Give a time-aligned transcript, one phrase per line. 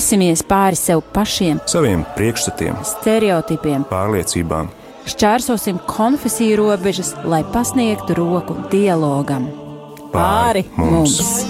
[0.00, 4.70] Dosimies pāri sev pašiem, saviem priekšstatiem, stereotipiem, pārliecībām.
[5.12, 9.50] Šķērsosim konfesiju robežas, lai pasniegtu roku dialogam.
[10.14, 11.20] Pāri mums!
[11.20, 11.44] mums.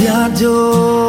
[0.00, 0.99] Gado.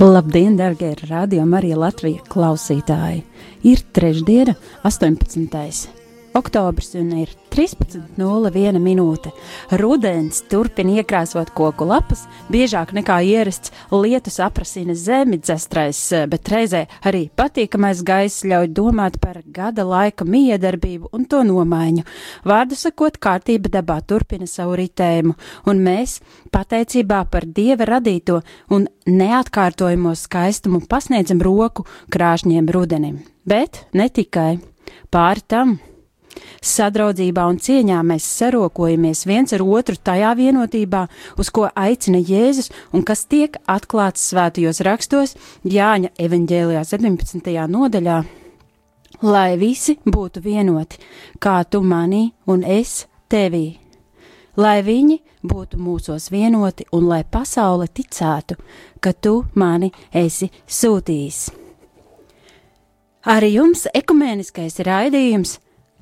[0.00, 3.20] Labdien, darbie radio Marija Latvija klausītāji!
[3.68, 4.54] Ir trešdiena,
[4.88, 5.99] 18.
[6.34, 9.32] Oktobris un ir 13.01 minūte.
[9.80, 17.26] Rudens turpina iekrāsot koku lapas, biežāk nekā ierasts lietus aprasina zemi dzestrais, bet reizē arī
[17.36, 22.06] patīkamais gaiss ļauj domāt par gada laika miedarbību un to nomaiņu.
[22.46, 25.34] Vārdu sakot, kārtība dabā turpina savu ritējumu,
[25.66, 26.20] un mēs,
[26.54, 33.20] pateicībā par Dieva radīto un neatkārtojamo skaistumu, pasniedzam roku krāšņiem rudenim.
[33.44, 34.60] Bet ne tikai.
[35.10, 35.78] Pāri tam
[36.60, 41.06] Sadraudzībā un cieņā mēs sarokojamies viens ar otru tajā vienotībā,
[41.40, 47.54] uz ko aicina Jēzus un kas tiek atklāts svētajos rakstos Jāņa evaņģēlijā 17.
[47.74, 48.18] nodaļā.
[49.20, 51.00] Lai visi būtu vienoti,
[51.42, 53.80] kā tu manī un es tevī.
[54.56, 58.56] Lai viņi būtu mūsos vienoti un lai pasaule ticētu,
[59.00, 61.40] ka tu mani esi sūtījis.
[63.28, 65.58] Arī jums ekumēniskais raidījums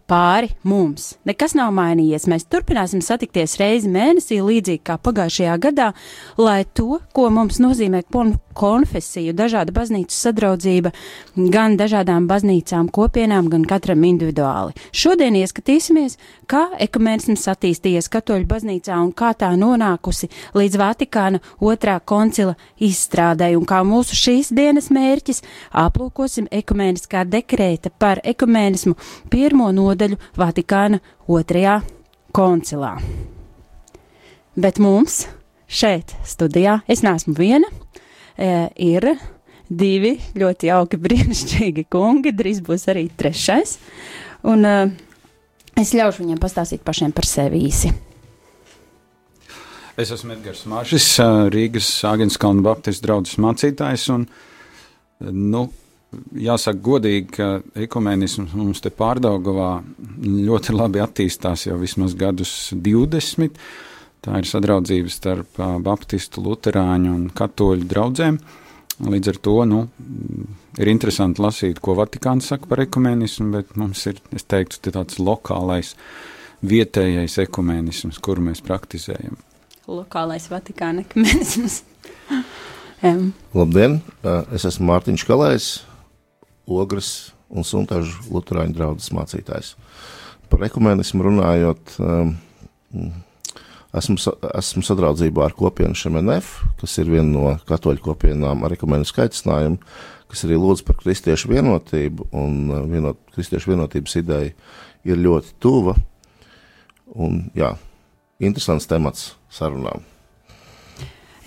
[0.08, 1.12] pāri mums.
[1.28, 2.26] Nekas nav mainījies.
[2.30, 5.90] Mēs turpināsim satikties reizi mēnesī, līdzīgi kā pagājušajā gadā,
[6.40, 8.02] lai to, ko mums nozīmē
[8.58, 10.90] konfesiju, dažāda baznīcas sadraudzība,
[11.36, 14.74] gan dažādām baznīcām, kopienām, gan katram individuāli.
[14.96, 16.16] Šodien ieskatīsimies,
[16.50, 23.68] kā ekumēnisms attīstījies katoļu baznīcā un kā tā nonākusi līdz Vatikāna otrā koncila izstrādē, un
[23.68, 25.44] kā mūsu šīs dienas mērķis
[25.84, 28.96] aplūkosim ekumēniskā dekrēta par ekumēnismu
[29.30, 31.80] pirmo nodaļu nodaļu Vatikāna otrajā
[32.32, 32.98] koncilā.
[34.58, 35.26] Bet mums
[35.68, 37.68] šeit, studijā, es neesmu viena,
[38.38, 39.18] e, ir
[39.68, 43.78] divi ļoti jauki, brīnišķīgi kungi, drīz būs arī trešais.
[44.46, 44.76] Un e,
[45.78, 47.92] es ļaušu viņiem pastāstīt pašiem par sevi īsi.
[49.98, 51.16] Es esmu Edgars Maršs,
[51.50, 54.04] Rīgas Agenskalna Baptistu draugs mācītājs.
[54.14, 54.28] Un,
[55.26, 55.64] nu,
[56.38, 57.48] jāsaka godīgi, ka
[57.84, 59.72] ekumenisms mums te pārdaugavā
[60.24, 63.58] ļoti labi attīstās jau vismaz gadus 20.
[64.24, 68.40] Tā ir sadraudzība starp baptistu, luterāņu un katoļu draugiem.
[68.98, 69.82] Līdz ar to nu,
[70.80, 75.92] ir interesanti lasīt, ko Vatikāns saka par ekumenismu, bet mums ir, es teiktu, tāds lokālais,
[76.66, 79.38] vietējais ekumenisms, kuru mēs praktizējam.
[79.86, 81.84] Lokālais Vatikāna ekumenisms.
[83.60, 84.00] Labdien!
[84.50, 85.68] Es esmu Mārtiņš Kalējs,
[86.68, 89.74] Ogres un Suntažu Lutāņu draugs mācītājs.
[90.48, 92.34] Par ekumenismu runājot, um,
[93.96, 94.18] esmu,
[94.54, 99.80] esmu sadraudzībā ar kopienu Šemenef, kas ir viena no katoļu kopienām ar ekumenisku aicinājumu,
[100.28, 104.52] kas arī lūdz par kristiešu vienotību, un uh, vienot, kristiešu vienotības ideja
[105.08, 105.96] ir ļoti tuva.
[107.16, 107.72] Un, jā,
[108.44, 110.04] interesants temats sarunām.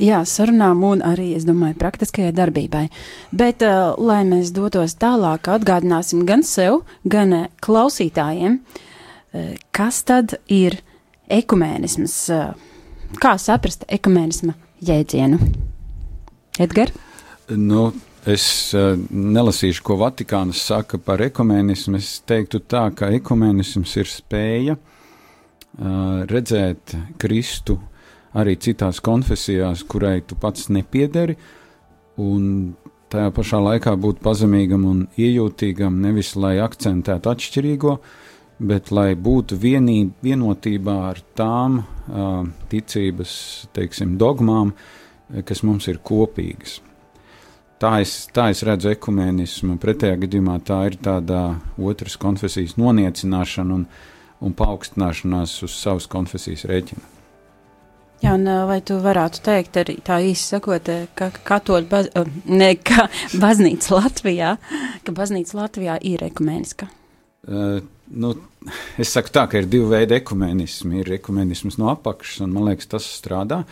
[0.01, 2.88] Jā, sarunām un arī, es domāju, praktiskajai darbībai.
[3.38, 10.39] Bet, uh, lai mēs dotos tālāk, atgādināsim gan sev, gan uh, klausītājiem, uh, kas tad
[10.50, 10.79] ir
[11.29, 12.56] ekumēnisms, uh,
[13.22, 14.56] kā saprast ekumēnisma
[14.89, 15.38] jēdzienu.
[16.66, 16.97] Edgars?
[17.53, 17.91] Nu,
[18.25, 22.01] es uh, nelasīšu, ko Vatikāns saka par ekumēnismu.
[22.01, 27.78] Es teiktu tā, ka ekumēnisms ir spēja uh, redzēt Kristu
[28.38, 31.36] arī citās konfesijās, kurai tu pats nepiederi,
[32.22, 32.75] un
[33.12, 37.98] tajā pašā laikā būt pazemīgam un iejūtīgam, nevis lai akcentētu atšķirīgo,
[38.62, 43.33] bet lai būtu vienība, vienotībā ar tām uh, ticības,
[43.75, 44.72] teiksim, dogmām,
[45.48, 46.80] kas mums ir kopīgas.
[47.81, 53.88] Tā es, tā es redzu ekumēnismu, pretējā gadījumā tā ir tāda otras konfesijas noniecināšana un,
[54.45, 57.20] un paaugstināšanās uz savas konfesijas rēķina.
[58.21, 62.09] Jā, un vai tu varētu teikt arī tā īsi sakot, ka katoļu baz,
[62.45, 63.07] ne, ka
[63.44, 64.51] baznīca Latvijā,
[65.07, 66.85] ka baznīca Latvijā ir ekumēniska?
[67.50, 67.79] Uh,
[68.13, 68.35] nu,
[69.01, 71.00] es saku tā, ka ir divi veidi ekumenismu.
[71.01, 73.63] Ir ekumenisms no apakšas, un man liekas, tas strādā.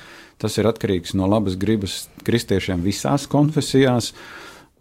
[0.41, 4.15] Tas ir atkarīgs no labas gribas kristiešiem visās konfesijās.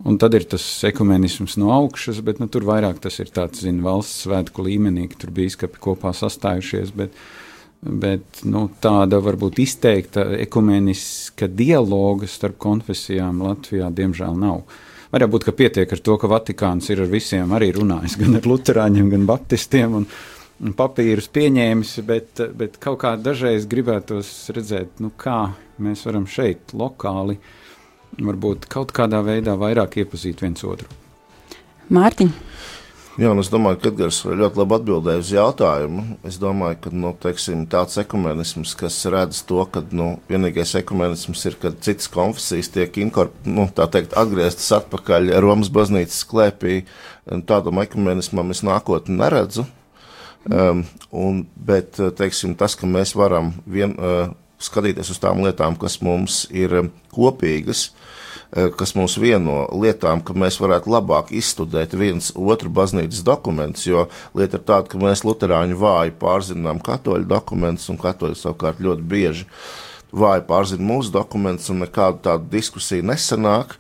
[0.09, 3.83] Un tad ir tas ekumenisms no augšas, bet nu, tur vairāk tas ir tāds, zin,
[3.85, 6.95] valsts svētku līmenī, ka tur bija izskapi kopā sastājušies.
[6.97, 7.38] Bet, uh,
[7.81, 14.65] bet nu, tāda varbūt izteikta ekumeniska dialoga starp konfesijām Latvijā diemžēl nav.
[15.13, 18.49] Varētu būt, ka pietiek ar to, ka Vatikāns ir ar visiem arī runājis, gan ar
[18.51, 20.09] luterāņiem, gan baptistiem, un,
[20.61, 26.75] un papīrus pieņēmis, bet, bet kaut kā dažreiz gribētos redzēt, nu, kā mēs varam šeit
[26.77, 27.39] lokāli,
[28.19, 30.91] varbūt kaut kādā veidā vairāk iepazīt viens otru.
[31.95, 32.35] Mārtiņ.
[33.19, 36.03] Jā, un es domāju, ka Edgars ļoti labi atbildēja uz jautājumu.
[36.29, 41.57] Es domāju, ka nu, teiksim, tāds ekumenisms, kas redz to, ka nu, vienīgais ekumenisms ir,
[41.59, 42.95] kad citas konfesijas tiek
[43.43, 46.77] nu, teikt, atgrieztas atpakaļ Romas baznīcas klēpī,
[47.51, 49.67] tādam ekumenismam es nākotnē neredzu.
[50.47, 54.31] Um, un, bet teiksim, tas, ka mēs varam vien, uh,
[54.63, 58.08] skatīties uz tām lietām, kas mums ir kopīgas, uh,
[58.51, 64.07] kas mūs vieno lietām, ka mēs varētu labāk izstudēt viens otru baznīcas dokumentus, jo
[64.39, 69.45] lieta ir tāda, ka mēs luterāņu vāji pārzinām katoļu dokumentus, un katoļi savukārt ļoti bieži
[70.13, 73.77] vāji pārzina mūsu dokumentus, un nekāda tāda diskusija nesanāk.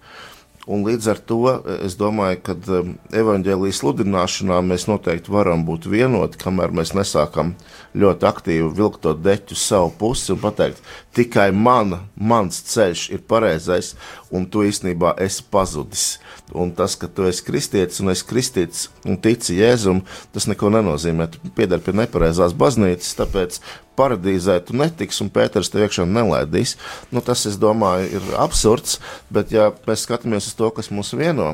[0.68, 2.88] Un līdz ar to eh, es domāju, ka eh,
[3.22, 7.54] evaņģēlijas sludināšanā mēs noteikti varam būt vienoti, kamēr mēs nesākam
[7.96, 10.82] ļoti aktīvi vilkt to deķu savu pusi un pateikt,
[11.16, 13.94] tikai mana, mans ceļš ir pareizais,
[14.28, 16.18] un tu īstenībā esi pazudis.
[16.56, 20.00] Un tas, ka tu esi kristietis un esi kristietis un tici Jēzum,
[20.32, 21.26] tas neko nenozīmē.
[21.34, 23.58] Tu pieder pie nepareizās baznīcas, tāpēc
[23.98, 26.76] paradīzē tu netiksi un Pēters tev iekšā nelaidīs.
[27.12, 28.96] Nu, tas, es domāju, ir absurds,
[29.28, 31.52] bet ja mēs skatāmies uz to, kas mūs vieno,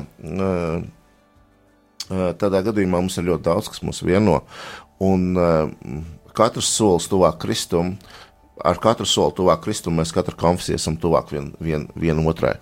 [2.07, 4.45] tādā gadījumā mums ir ļoti daudz, kas mūs vieno.
[5.03, 5.35] Un
[6.35, 7.97] katrs solis tuvāk Kristum,
[8.63, 12.55] ar katru soli tuvāk Kristum, mēs katra konfesija esam tuvāk vien, vien, vien otrai.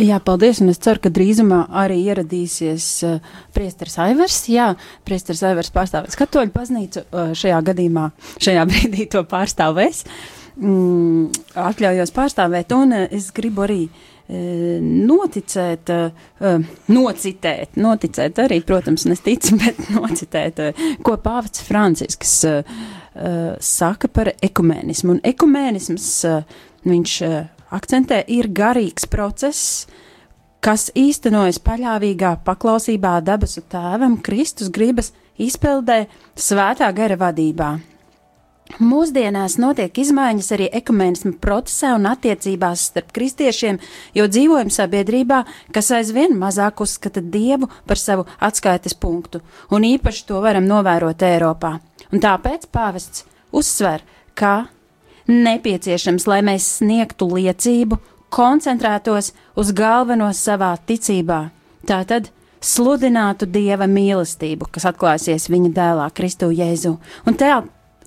[0.00, 4.38] Jā, paldies, un es ceru, ka drīzumā arī ieradīsies uh, priesteris Aivars.
[4.48, 4.70] Jā,
[5.04, 8.06] priesteris Aivars pārstāvēs katoļu baznīcu, uh, šajā gadījumā,
[8.40, 10.06] šajā brīdī to pārstāvēs.
[10.56, 11.28] Mm,
[11.60, 15.92] atļaujos pārstāvēt, un uh, es gribu arī uh, noticēt,
[16.88, 20.62] nocitēt, noticēt arī, protams, nesticu, bet nocitēt,
[21.04, 22.38] ko pāvests Francisks
[23.60, 25.18] saka par ekumēnismu.
[25.18, 26.06] Un ekumēnisms,
[26.88, 27.16] viņš
[27.72, 29.86] akcentē, ir garīgs process,
[30.62, 36.04] kas īstenojas paļāvīgā paklausībā dabasu tēvam, Kristus gribas izpildē
[36.38, 37.72] svētā gara vadībā.
[38.80, 43.80] Mūsdienās notiek izmaiņas arī ekumēnismu procesā un attiecībās starp kristiešiem,
[44.16, 45.42] jo dzīvojam sabiedrībā,
[45.74, 51.74] kas aizvien mazāk uzskata dievu par savu atskaites punktu, un īpaši to varam novērot Eiropā.
[52.12, 54.70] Un tāpēc pāvests uzsver, ka
[55.30, 57.98] nepieciešams, lai mēs sniegtu liecību,
[58.32, 61.42] koncentrētos uz galveno savā ticībā.
[61.88, 62.30] Tātad
[62.62, 66.94] sludinātu Dieva mīlestību, kas atklāsies viņa dēlā, Kristu Jēzu.
[67.26, 67.60] Un, tā,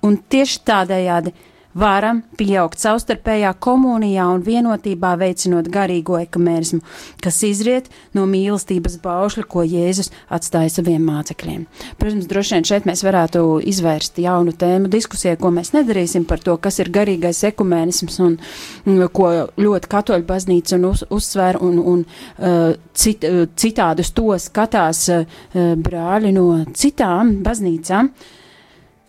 [0.06, 1.34] un tieši tādējādi
[1.76, 6.80] varam pieaugt savstarpējā komunijā un vienotībā, veicinot garīgo ekumēnismu,
[7.24, 11.66] kas izriet no mīlestības baušļa, ko Jēzus atstāja saviem mācekļiem.
[12.00, 16.56] Protams, droši vien šeit mēs varētu izvērst jaunu tēmu diskusijai, ko mēs nedarīsim par to,
[16.62, 18.38] kas ir garīgais ekumēnisms un,
[18.88, 19.30] un ko
[19.60, 25.28] ļoti katoļu baznīca un uz, uzsver un, un uh, cit, uh, citādus to skatās uh,
[25.54, 28.12] brāļi no citām baznīcām.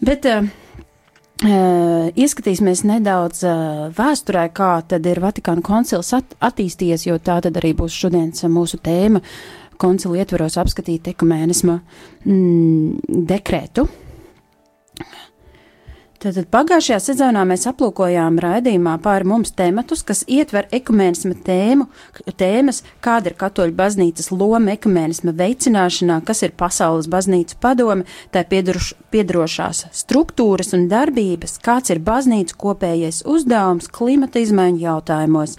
[0.03, 0.46] Bet Uh,
[1.46, 3.44] ieskatīsimies nedaudz
[3.98, 8.79] vēsturē, kā tad ir Vatikāna koncils at attīstījies, jo tā tad arī būs šodienas mūsu
[8.82, 9.22] tēma
[9.77, 11.77] koncila ietveros apskatīt ekumēnisma
[12.25, 13.86] mm, dekrētu.
[16.18, 21.86] Tātad pagājušajā sezonā mēs aplūkojām raidījumā pāri mums tematus, kas ietver ekumēnisma tēmu,
[22.42, 28.96] tēmas, kāda ir katoļu baznīcas loma ekumēnisma veicināšanā, kas ir pasaules baznīcu padome, tā piedroš,
[29.14, 35.54] piedrošās struktūras un darbības, kāds ir baznīcu kopējais uzdevums klimata izmaiņu jautājumos.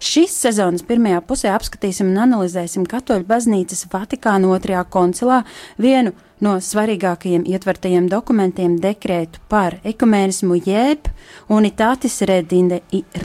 [0.00, 5.42] Šīs sezonas pirmajā pusē apskatīsim un analizēsim katoļu baznīcas Vatikāna otrajā koncilā
[5.76, 11.10] vienu no svarīgākajiem ietvertajiem dokumentiem dekrētu par ekumēnismu jeb
[11.52, 12.54] unitātis red,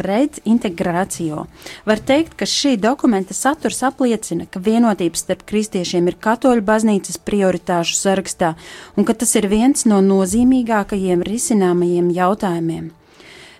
[0.03, 1.45] red integrācio.
[1.87, 7.95] Var teikt, ka šī dokumenta saturs apliecina, ka vienotības starp kristiešiem ir katoļu baznīcas prioritāšu
[8.01, 8.51] sarakstā
[8.99, 12.91] un ka tas ir viens no nozīmīgākajiem risināmajiem jautājumiem.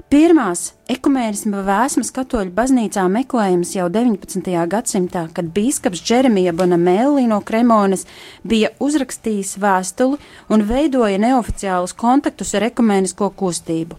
[0.06, 4.52] Pirmās ekumēnisma vēsmas katoļu baznīcā meklējams jau 19.
[4.70, 8.06] gadsimtā, kad bīskaps Džeremija Bonamēlī no Kremones
[8.46, 10.20] bija uzrakstījis vēstuli
[10.54, 13.98] un veidoja neoficiālus kontaktus ar ekumēnisko kustību.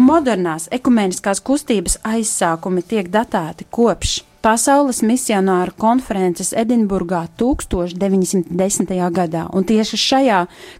[0.00, 8.92] Modernās ekumēniskās kustības aizsākumi tiek datēti kopš Pasaules misionāru konferences Edinburgā 1910.
[9.10, 10.36] gadā, un tieši šajā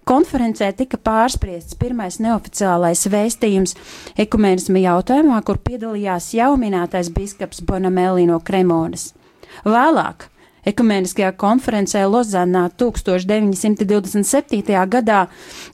[0.07, 3.75] konferencē tika pārspriests pirmais neoficiālais vēstījums
[4.23, 9.09] ekumēnisma jautājumā, kur piedalījās jau minētais biskaps Bonamelli no Kremonas.
[9.67, 10.29] Vēlāk
[10.67, 14.67] Ekumeniskajā konferencē Lozanā 1927.
[14.91, 15.21] gadā,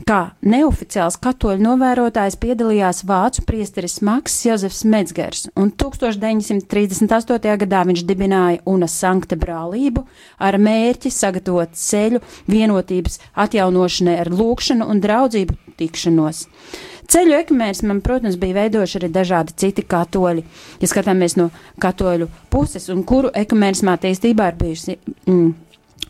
[0.04, 7.56] kā neoficiāls katoļu novērotājs piedalījās vācu priesteris Maks Jozefs Metzgers, un 1938.
[7.64, 10.04] gadā viņš dibināja Una Sankta brālību
[10.36, 12.20] ar mērķi sagatavot ceļu
[12.52, 16.44] vienotības atjaunošanai ar lūkšanu un draudzību tikšanos.
[17.12, 20.44] Ceļu ekumēnismam, protams, bija veidojuši arī dažādi citi katoļi.
[20.80, 21.50] Ja skatāmies no
[21.82, 25.50] katoļu puses, un kuru ekumēnismā attīstībā ir bijusi, mm,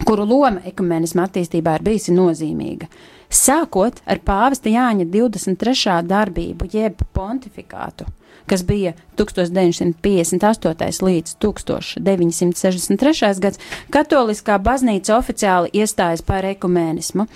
[0.07, 2.87] kuru loma ekumēnismā attīstībā ir bijusi nozīmīga.
[3.33, 5.99] Sākot ar pāvesta Jāņa 23.
[6.07, 8.07] darbību, jeb pontifikātu,
[8.47, 11.03] kas bija 1958.
[11.07, 13.41] līdz 1963.
[13.43, 13.61] gads,
[13.93, 17.27] katoliskā baznīca oficiāli iestājas par ekumēnismu.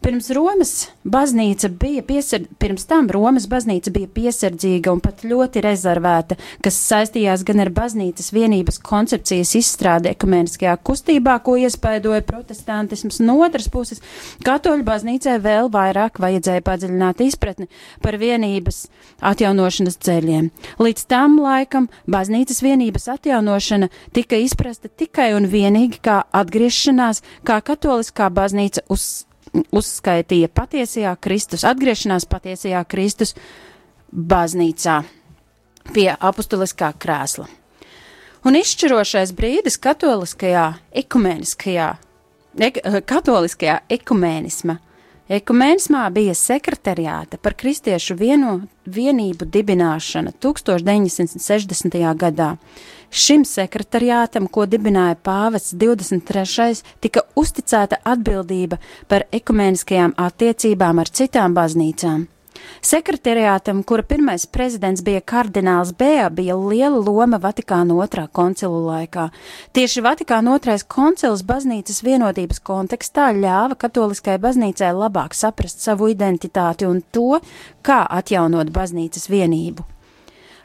[0.00, 0.72] Pirms Romas
[1.04, 7.44] baznīca bija piesard, pirms tam Romas baznīca bija piesardzīga un pat ļoti rezervēta, kas saistījās
[7.46, 14.02] gan ar baznīcas vienības koncepcijas izstrādi ekumēniskajā kustībā, ko iespaidoja protestantisms, no otras puses
[14.46, 17.68] katoļu baznīcai vēl vairāk vajadzēja padziļināt izpratni
[18.02, 18.86] par vienības
[19.30, 20.50] atjaunošanas ceļiem.
[20.80, 27.58] Līdz tam tam laikam baznīcas vienības atjaunošana tika izprasta tikai un vienīgi kā atgriešanās, kā
[27.64, 29.26] katoliskā baznīca uz,
[29.68, 33.34] uzskaitīja patiesajā Kristus, atgriešanās patiesajā Kristus
[34.10, 35.02] baznīcā
[35.92, 37.48] pie apustuliskā krēsla.
[38.48, 40.70] Un izšķirošais brīdis katoliskajā
[41.02, 41.90] ekumēniskajā,
[42.70, 44.78] ek, katoliskajā ekumēnisma
[45.30, 48.56] Ekumēnismā bija sekretariāta par kristiešu vieno,
[48.90, 51.94] vienību dibināšana 1960.
[52.18, 52.48] gadā.
[53.14, 56.82] Šim sekretariātam, ko dibināja pāvests 23.
[56.98, 62.26] tika uzticēta atbildība par ekumēniskajām attiecībām ar citām baznīcām.
[62.80, 69.28] Sekretariātam, kura pirmais prezidents bija kardināls Bēja, bija liela loma Vatikāna otrā koncilu laikā.
[69.76, 77.02] Tieši Vatikāna otrais koncils baznīcas vienotības kontekstā ļāva katoliskai baznīcai labāk saprast savu identitāti un
[77.12, 77.42] to,
[77.82, 79.84] kā atjaunot baznīcas vienību.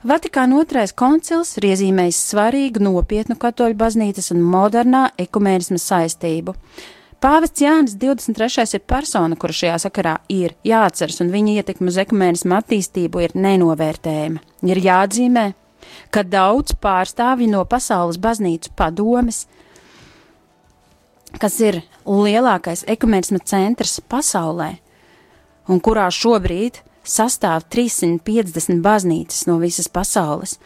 [0.06, 6.54] Vatikāna otrais koncils ir iezīmējis svarīgu nopietnu katoļu baznīcas un modernā ekumēnisma saistību.
[7.26, 8.76] Pāvests Jānis 23.
[8.78, 14.44] ir persona, kura šajā sakarā ir jāatceras, un viņa ietekme uz ekumēnismu attīstību ir nenovērtējama.
[14.70, 15.46] Ir jāatzīmē,
[16.14, 19.48] ka daudz pārstāvji no pasaules baznīcu padomes,
[21.42, 24.76] kas ir lielākais ekumēnisma centrs pasaulē,
[25.66, 30.60] un kurā šobrīd sastāv 350 baznīcas no visas pasaules,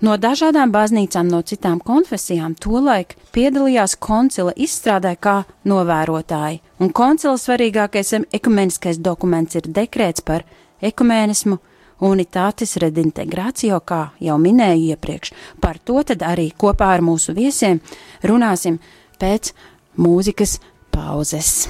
[0.00, 8.14] No dažādām baznīcām no citām konfesijām tolaik piedalījās koncila izstrādē kā novērotāji, un koncila svarīgākais
[8.32, 10.46] ekumeniskais dokuments ir dekrēts par
[10.80, 11.58] ekumēnismu
[12.00, 15.34] unitātes redintegrāciju, kā jau minēju iepriekš.
[15.60, 17.84] Par to tad arī kopā ar mūsu viesiem
[18.24, 18.80] runāsim
[19.20, 19.52] pēc
[20.00, 20.58] mūzikas
[20.96, 21.68] pauzes.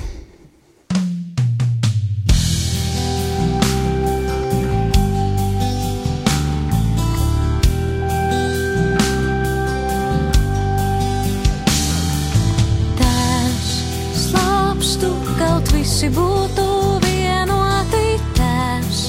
[16.00, 16.66] Visi būtu
[17.04, 19.00] vienoti tēvs.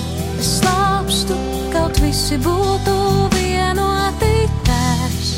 [0.41, 1.37] Es slāpstu,
[1.71, 2.95] kaut visi būtu
[3.31, 4.31] vienoti
[4.67, 5.29] tēvs.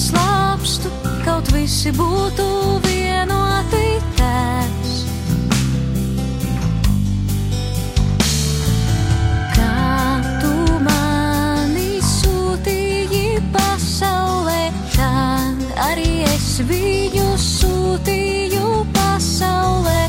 [0.00, 0.88] Slāpstu,
[1.26, 2.48] kaut visi būtu
[2.88, 3.84] vienoti
[4.16, 4.94] tēvs.
[13.54, 15.12] Pasaulē, tā
[15.84, 20.00] arī es viņu sūtīju pasaulē.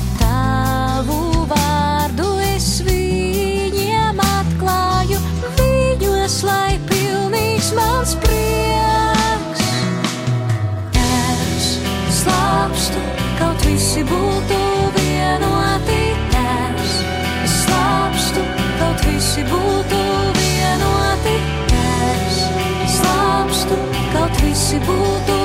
[13.95, 14.57] Visi būtu
[14.97, 16.01] vienoti
[16.33, 16.95] tēvs.
[17.53, 18.43] Slāpstu,
[18.81, 20.01] kaut visi būtu
[20.41, 21.37] vienoti
[21.71, 22.43] tēvs.
[22.97, 23.79] Slāpstu,
[24.11, 25.44] kaut visi būtu vienoti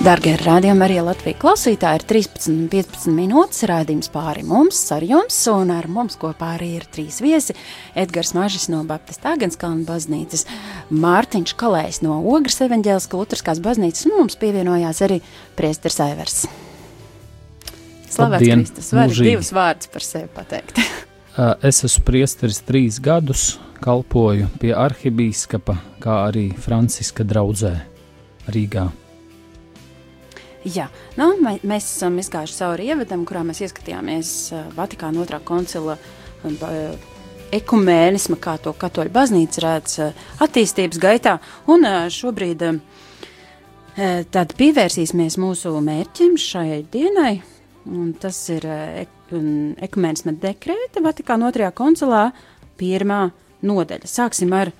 [0.00, 5.36] Darbie rādījumi, arī Latvijas klausītāji ir 13 un 15 minūtes raidījums pāri mums ar jums,
[5.52, 7.52] un ar mums kopā arī ir trīs viesi.
[7.92, 10.46] Edgars Mažis no Baptista Agenskalna baznīcas,
[10.88, 15.20] Mārtiņš Kalējs no Ogres evaņģēliska Lutriskās baznīcas, un mums pievienojās arī
[15.60, 16.38] priesters Aivers.
[18.08, 20.80] Slavēts Kristus, var divus vārdus par sevi pateikt.
[21.36, 23.50] Ā, Es esmu priesteris trīs gadus,
[23.84, 27.76] kalpoju pie arhibīskapa, kā arī Franciska draudzē
[28.48, 28.88] Rīgā.
[30.68, 35.94] Jā, nu, mē, mēs esam izgājuši cauri ievadam, kurā mēs ieskatījāmies uh, Vatikāna otrā koncila
[35.96, 36.72] um, ba-
[37.56, 41.38] ekumēnisma, kā to katoļu baznīca redz uh, attīstības gaitā.
[41.72, 42.66] Un šobrīd
[44.30, 47.40] tad pievērsīsimies mūsu mērķim šai dienai.
[47.90, 48.64] Un tas ir
[49.82, 52.26] ekumēnisma dekrēta Vatikāna otrajā koncilā
[52.80, 53.30] pirmā
[53.66, 54.08] nodaļa.
[54.08, 54.70] Sāksim ar,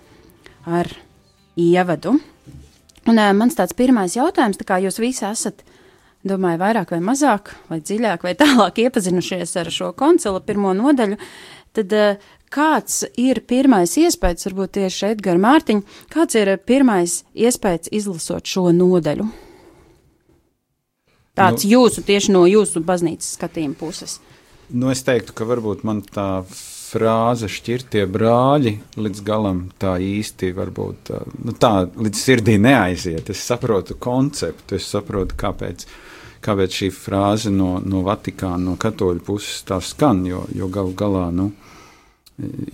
[0.69, 0.93] ar
[1.59, 2.15] ievadu.
[3.09, 5.65] Un uh, mans tāds pirmais jautājums, tā kā jūs visi esat,
[6.27, 11.19] domāju, vairāk vai mazāk, vai dziļāk, vai tālāk iepazinušies ar šo koncilu pirmo nodaļu,
[11.77, 17.93] tad uh, kāds ir pirmais iespējas, varbūt tieši Edgara Mārtiņa, kāds ir uh, pirmais iespējas
[18.01, 19.29] izlasot šo nodaļu?
[21.39, 24.19] Tāds nu, jūsu, tieši no jūsu baznīcas skatījuma puses.
[24.71, 26.43] Nu, es teiktu, ka varbūt man tā
[26.91, 33.31] frāze šķirtie brāļi līdz galam tā īsti varbūt tā, nu, tā līdz sirdī neaiziet.
[33.31, 35.87] Es saprotu konceptu, es saprotu, kāpēc,
[36.45, 41.29] kāpēc šī frāze no, no Vatikāna, no katoļu puses tā skan, jo, jo gal galā,
[41.35, 41.51] nu,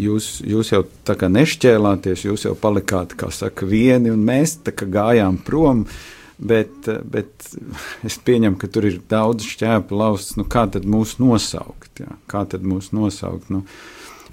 [0.01, 4.75] jūs, jūs jau tā kā nešķēlāties, jūs jau palikāt, kā saka, vieni, un mēs tā
[4.77, 5.87] kā gājām prom.
[6.37, 7.47] Bet, bet
[8.05, 10.35] es pieņemu, ka tur ir daudz šķēpu lausts.
[10.37, 12.03] Nu, kā tad mūs nosaukt?
[12.03, 12.13] Jā?
[12.29, 13.49] Kā tad mūs nosaukt?
[13.49, 13.63] Nu,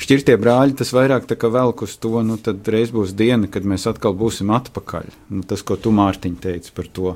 [0.03, 3.63] šķirtie brāļi, tas vairāk tā kā velk uz to, nu tad reiz būs diena, kad
[3.63, 5.07] mēs atkal būsim atpakaļ.
[5.31, 7.15] Nu, tas, ko tu Mārtiņ teici par to,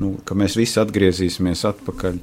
[0.00, 2.22] nu, ka mēs visi atgriezīsimies atpakaļ.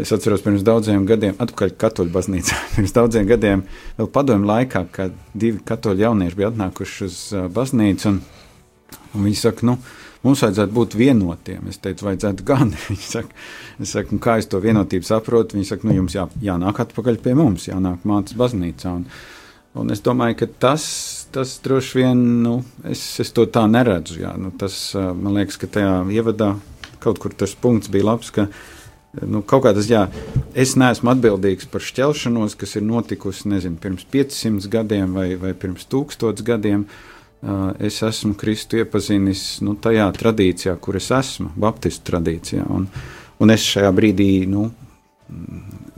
[0.00, 3.64] Es atceros, pirms daudziem gadiem, atpakaļ katoļu baznīcā, pirms daudziem gadiem,
[3.96, 7.22] vēl padomju laikā, kad divi katoļu jaunieši bija atnākuši uz
[7.56, 8.20] baznīcu, un,
[9.14, 9.78] un viņi saka, nu,
[10.26, 11.68] mums vajadzētu būt vienotiem.
[11.72, 12.72] Es teicu, vajadzētu gan.
[12.88, 13.42] Viņi saka,
[13.80, 15.56] es saku, nu, kā es to vienotību saprotu?
[15.58, 18.94] Viņi saka, nu, jums jā, jānāk atpakaļ pie mums, jānāk mācīt baznīcā.
[19.00, 19.06] Un,
[19.80, 20.84] un es domāju, ka tas,
[21.34, 24.20] tas droši vien, nu, es, es to tā neredzu.
[24.24, 24.34] Jā.
[24.40, 26.54] Nu, tas, man liekas, ka tajā ievadā
[27.02, 28.46] kaut kur tas punkts bija labs, ka
[29.26, 30.06] nu, kaut kā tas, jā,
[30.54, 35.88] es neesmu atbildīgs par šķelšanos, kas ir notikusi, nezinu, pirms 500 gadiem vai, vai pirms
[35.90, 36.84] 1000 gadiem.
[36.84, 37.16] Uh,
[37.78, 42.66] Es esmu Kristu iepazinis nu, tajā tradīcijā, kur es esmu, Baptistu tradīcijā.
[42.68, 42.84] Un,
[43.40, 44.66] un es šajā brīdī nu,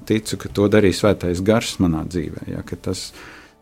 [0.07, 2.47] ticu, ka to darīs Svētais Gars manā dzīvē.
[2.53, 3.09] Ja, tas,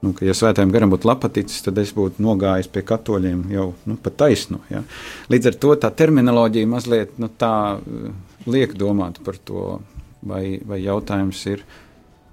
[0.04, 4.12] nu, ja Svētajam Garam būtu lapaticis, tad es būtu nogājis pie katoļiem jau nu, pa
[4.22, 4.62] taisno.
[4.72, 4.82] Ja.
[5.32, 8.10] Līdz ar to tā terminoloģija mazliet nu, tā uh,
[8.50, 9.78] liek domāt par to,
[10.22, 11.64] vai, vai jautājums ir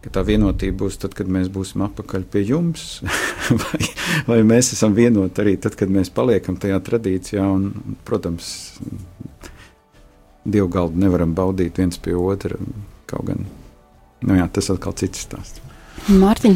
[0.08, 3.02] tā vienotība būs tad, kad mēs būsim atpakaļ pie jums,
[3.64, 3.80] vai,
[4.30, 7.44] vai mēs esam vienoti arī tad, kad mēs paliekam tajā tradīcijā.
[7.44, 8.72] Un, protams,
[10.48, 12.56] divu galdu nevaram baudīt viens pie otra.
[13.08, 13.44] Kaut gan
[14.26, 15.64] nu jā, tas atkal cits stāsts.
[16.08, 16.56] Mārtiņ,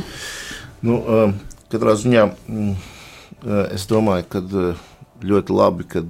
[0.82, 1.34] Nu, uh,
[1.70, 4.88] katrā ziņā mm, uh, es domāju, ka uh,
[5.22, 6.04] ļoti labi, ka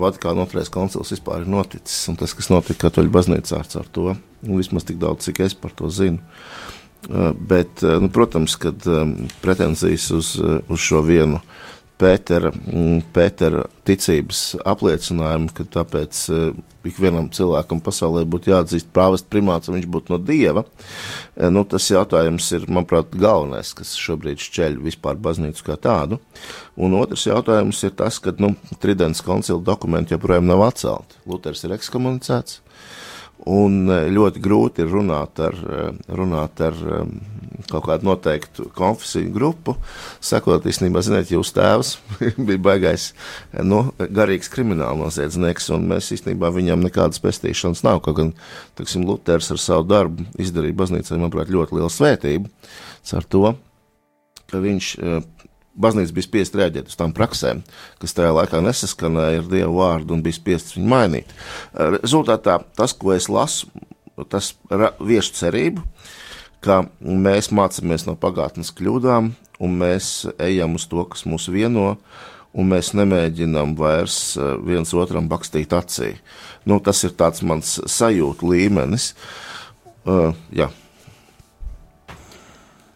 [0.00, 1.98] Vatikāna otrais koncils vispār ir noticis.
[2.08, 5.74] Un tas, kas notika Katoļu baznīcā ar to, nu, vismaz tik daudz, cik es par
[5.76, 6.22] to zinu.
[7.50, 11.42] Bet, nu, protams, ka um, pretenzijas uz, uz šo vienu
[12.02, 16.56] Pētera, mm, Pētera ticības apliecinājumu, ka tāpēc uh,
[16.88, 20.64] ikvienam cilvēkam pasaulē būtu jāatzīst prāvest primāts, un viņš būtu no dieva.
[20.66, 26.18] Uh, nu, tas jautājums ir, manuprāt, galvenais, kas šobrīd šķeļ vispār baznīcu kā tādu.
[26.74, 31.22] Un otrs jautājums ir tas, ka nu, Tridents koncila dokumenti joprojām nav atcelti.
[31.30, 32.58] Luters ir ekskomunicēts.
[33.50, 37.16] Un eh, ļoti grūti ir runāt ar, eh, runāt ar um,
[37.70, 39.74] kaut kādu noteiktu konfesiju grupu.
[40.22, 41.96] Sakot, īstenībā, ziniet, jūs tēvs
[42.46, 43.08] bija baigais
[43.66, 48.02] no, garīgs krimināla noziedznieks, un mēs īstenībā viņam nekādas pestīšanas nav.
[48.06, 48.32] Kaut gan,
[48.78, 52.50] teiksim, Luters ar savu darbu izdarīja baznīcai, manuprāt, ļoti lielu svētību.
[53.18, 53.56] Ar to,
[54.52, 54.94] ka viņš
[55.74, 57.62] baznīca bija spiest rēģēt uz tām praksēm,
[58.02, 61.32] kas tajā laikā nesaskanēja ar dievu vārdu un bija spiests viņu mainīt.
[61.74, 63.70] Rezultātā tas, ko es lasu,
[64.32, 64.52] tas
[65.00, 65.84] vieš cerību,
[66.62, 69.32] ka mēs mācāmies no pagātnes kļūdām,
[69.62, 71.96] un mēs ejam uz to, kas mūs vieno,
[72.52, 76.12] un mēs nemēģinām vairs viens otram bakstīt acī.
[76.68, 77.16] Nu, tas ir
[77.48, 79.12] mans sajūta līmenis.
[80.02, 80.68] Uh, jā.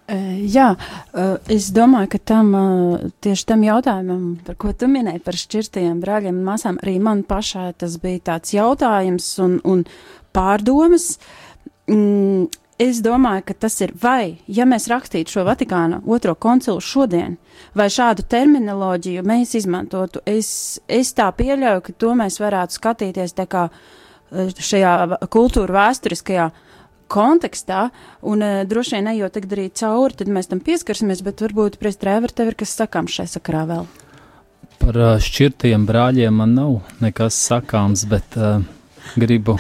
[0.07, 0.69] Jā,
[1.51, 2.53] es domāju, ka tam
[3.27, 7.73] tieši tam jautājumam, par ko tu minēji par šķirtajiem brāļiem un māsām, arī man pašai
[7.81, 9.83] tas bija tāds jautājums un, un
[10.37, 11.17] pārdomas.
[11.91, 12.47] Mm,
[12.79, 17.35] es domāju, ka tas ir vai, ja mēs rakstītu šo Vatikāna otro koncilu šodien,
[17.75, 23.49] vai šādu terminoloģiju mēs izmantotu, es, es tā pieļauju, ka to mēs varētu skatīties tā
[23.51, 23.67] kā
[24.31, 24.95] šajā
[25.35, 26.47] kultūra vēsturiskajā
[27.13, 27.91] kontekstā,
[28.27, 32.35] un uh, droši vien ejot tagad arī cauri, tad mēs tam pieskarsimies, bet varbūt, Prēstrēver,
[32.35, 33.87] tev ir kas sakāms šai sakarā vēl.
[34.81, 38.61] Par uh, šķirtiem brāļiem man nav nekas sakāms, bet uh,
[39.17, 39.57] gribu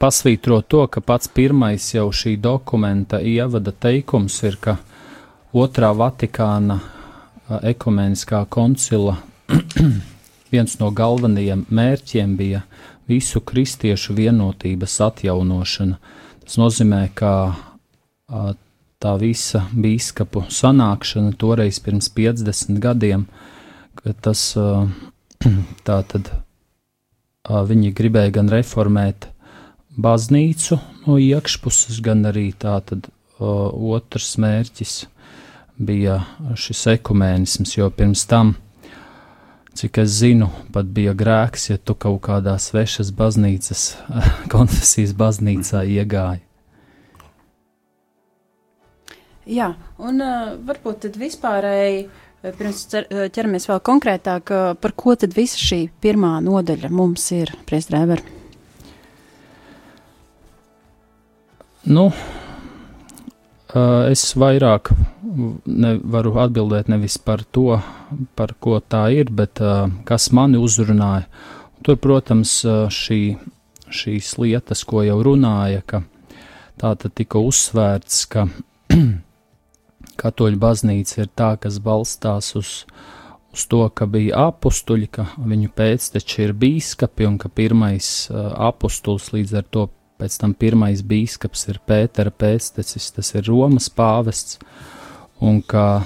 [0.00, 4.78] pasvītrot to, ka pats pirmais jau šī dokumenta ievada teikums ir, ka
[5.52, 9.18] otrā Vatikāna uh, ekumeniskā koncila
[10.52, 12.62] viens no galvenajiem mērķiem bija
[13.08, 15.96] visu kristiešu vienotības atjaunošana.
[16.48, 18.54] Tas nozīmē, ka a,
[18.96, 23.26] tā visa biskupu sanākšana toreiz pirms 50 gadiem,
[24.00, 24.86] ka tas a,
[25.84, 29.28] tā tad a, viņi gribēja gan reformēt
[30.00, 34.94] baznīcu no iekšpuses, gan arī tā tad otrs mērķis
[35.76, 36.16] bija
[36.56, 38.56] šis ekumēnisms, jo pirms tam
[39.78, 43.82] Cik es zinu, pat bija grēks, ja tu kaut kādā svešas baznīcas,
[44.54, 46.42] konfesijas baznīcā iegāji.
[49.46, 49.68] Jā,
[50.02, 52.02] un uh, varbūt tad vispārēji,
[52.58, 57.54] pirms cer, ķeramies vēl konkrētāk, uh, par ko tad visa šī pirmā nodaļa mums ir,
[57.70, 58.24] priestdrēver?
[61.86, 62.10] Nu,
[64.08, 64.92] es vairāk
[65.66, 67.80] nevaru atbildēt nevis par to,
[68.34, 71.26] par ko tā ir, bet uh, kas mani uzrunāja.
[71.84, 73.20] Tur, protams, šī,
[73.86, 76.02] šīs lietas, ko jau runāja, ka
[76.80, 78.48] tā tad tika uzsvērts, ka
[80.22, 82.72] katoļu baznīca ir tā, kas balstās uz,
[83.54, 89.54] uz to, ka bija apstuļi, ka viņu pēcteči ir bīskapi un ka pirmais apstulis līdz
[89.62, 89.86] ar to
[90.18, 94.58] pēc tam pirmais bīskaps ir Pētera pēctecis, tas ir Romas pāvests,
[95.40, 96.04] un ka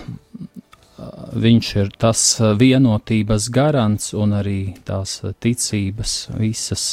[1.42, 2.22] viņš ir tas
[2.60, 6.86] vienotības garants un arī tās ticības visas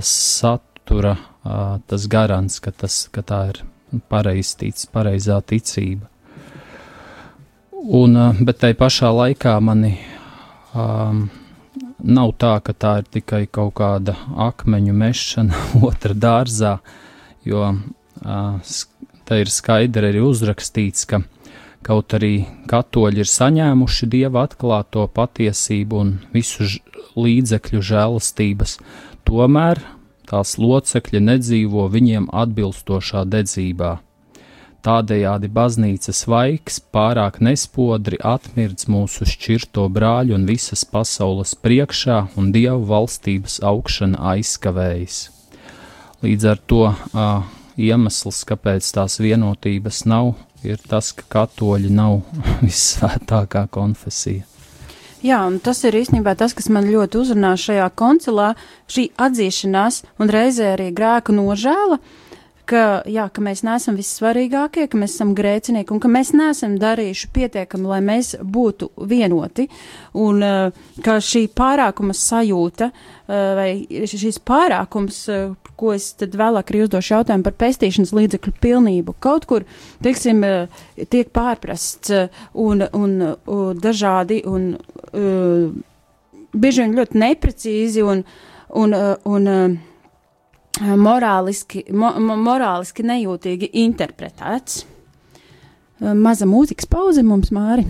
[0.00, 1.16] satura
[1.86, 3.60] tas garants, ka, tas, ka tā ir
[4.10, 6.08] pareiztīts, pareizā ticība.
[7.84, 9.92] Un, bet tai pašā laikā mani
[10.72, 11.26] um,
[12.04, 14.16] nav tā, ka tā ir tikai kaut kāda
[14.48, 16.78] akmeņu mešana otrā dārzā,
[17.44, 17.72] jo
[19.24, 21.24] te ir skaidri arī uzrakstīts, ka
[21.84, 26.64] Kaut arī katoļi ir saņēmuši dieva atklāto patiesību un visu
[27.20, 28.78] līdzekļu žēlastības,
[29.28, 29.82] tomēr
[30.30, 33.98] tās locekļi nedzīvo viņiem atbilstošā dedzībā.
[34.84, 42.84] Tādējādi baznīcas vaiks pārāk nespodri atmirdz mūsu šķirto brāļu un visas pasaules priekšā, un dievu
[42.90, 45.22] valstības augšana aizkavējas.
[46.20, 47.46] Līdz ar to uh,
[47.80, 52.20] iemesls, kāpēc tās vienotības nav, ir tas, ka katoļi nav
[52.66, 54.44] vissvētākā konfesija.
[55.24, 58.50] Jā, un tas ir īstenībā tas, kas man ļoti uzrunā šajā koncilā,
[58.92, 61.96] šī atzīšanās un reizē arī grēku nožēla,
[62.68, 67.30] ka, jā, ka mēs neesam vissvarīgākie, ka mēs esam grēcinieki un ka mēs neesam darījuši
[67.34, 69.68] pietiekami, lai mēs būtu vienoti,
[70.20, 73.68] un uh, ka šī pārākuma sajūta uh, vai
[74.10, 79.16] šīs pārākums, uh, ko es tad vēlāk arī uzdošu jautājumu par pestīšanas līdzekļu pilnību.
[79.22, 79.64] Kaut kur,
[80.04, 83.16] teiksim, eh, tiek pārprasts eh, un, un,
[83.50, 84.70] un dažādi un
[86.54, 88.22] bieži vien ļoti neprecīzi un,
[88.74, 88.94] un,
[89.30, 89.74] un uh,
[90.80, 94.84] morāliski, mo, morāliski nejūtīgi interpretēts.
[96.00, 97.86] Maza mūzikas pauze mums, Māri.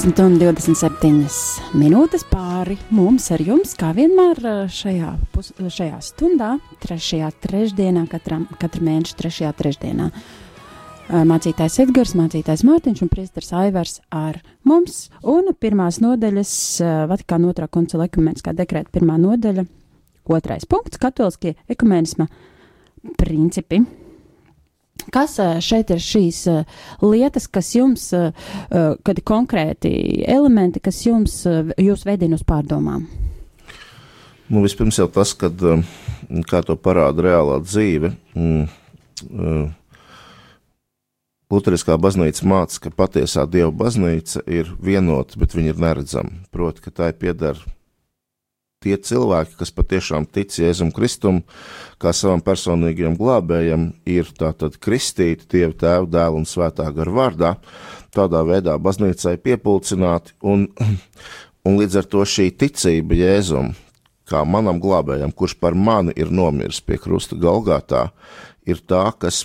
[0.00, 4.38] 13 un 27 minūtes pāri mums ar jums, kā vienmēr
[4.72, 10.08] šajā, pus, šajā stundā, trešajā trešdienā, katram, katra mēneša trešajā trešdienā.
[11.28, 15.10] Mācītājs Edgars, mācītājs Mārtiņš un priesteris Aivars ar mums.
[15.20, 16.54] Un pirmās nodaļas
[17.12, 19.68] Vatikāna otrā koncila ekumeniskā dekrēta pirmā nodaļa,
[20.32, 22.30] otrais punkts- katoliskie ekumenisma
[23.20, 23.84] principi.
[25.14, 26.42] Kas šeit ir šīs
[27.02, 28.10] lietas, kas jums,
[28.70, 29.92] kad konkrēti
[30.28, 31.40] elementi, kas jums
[31.80, 33.06] jūs vedina uz pārdomām?
[34.50, 35.62] Nu, vispirms jau tas, kad,
[36.50, 39.68] kā to parāda reālā dzīve, mm,
[41.50, 46.44] Lutheriskā baznīca māca, ka patiesā dieva baznīca ir vienota, bet viņa ir neredzama.
[46.54, 47.58] Proti, ka tai pieder
[48.80, 51.42] tie cilvēki, kas patiešām tic Jēzum Kristum,
[52.00, 57.50] kā savam personīgajam glābējam, ir tātad kristīti Dieva tēva, dēla un svētā gara vārdā,
[58.16, 60.64] tādā veidā baznīcai piepulcināti, un,
[61.68, 63.74] un līdz ar to šī ticība Jēzum,
[64.30, 68.06] kā manam glābējam, kurš par mani ir nomiris pie krusta Galgātā,
[68.64, 69.44] ir tā, kas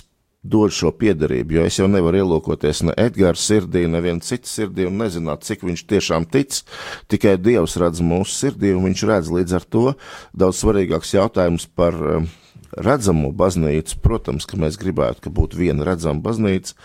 [0.52, 4.98] dod šo piederību, jo es jau nevaru ielūkoties ne Edgars sirdī, neviena cita sirdī un
[5.02, 6.62] nezināt, cik viņš tiešām tic.
[7.10, 9.84] Tikai Dievs redz mūsu sirdī, un viņš redz līdz ar to
[10.36, 12.30] daudz svarīgāks jautājums par um,
[12.76, 14.00] redzamo baznīcu.
[14.04, 16.76] Protams, ka mēs gribētu, ka būtu viena redzama baznīca,